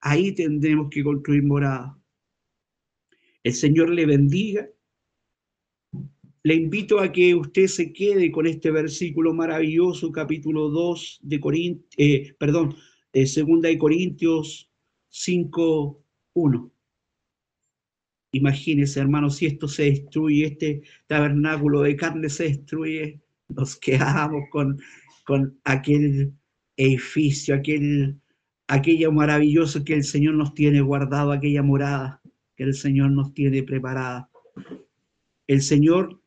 [0.00, 1.98] Ahí tendremos que construir morada.
[3.42, 4.68] El Señor le bendiga.
[6.42, 11.94] Le invito a que usted se quede con este versículo maravilloso, capítulo 2 de Corintios,
[11.98, 12.76] eh, perdón,
[13.12, 14.70] de segunda de Corintios
[15.08, 16.02] 5,
[16.34, 16.72] 1.
[18.32, 24.80] Imagínese, hermano, si esto se destruye, este tabernáculo de carne se destruye, nos quedamos con,
[25.24, 26.32] con aquel
[26.76, 28.20] edificio, aquel,
[28.68, 32.20] aquello maravilloso que el Señor nos tiene guardado, aquella morada
[32.56, 34.30] que el Señor nos tiene preparada.
[35.46, 36.20] El Señor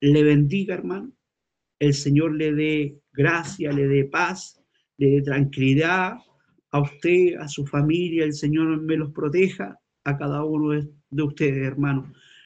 [0.00, 1.12] le bendiga, hermano.
[1.78, 4.60] El Señor le dé gracia, le dé paz,
[4.96, 6.18] le dé tranquilidad,
[6.70, 10.72] a usted, a su familia, el Señor me los proteja, a cada uno
[11.10, 12.08] de ustedes, hermanos.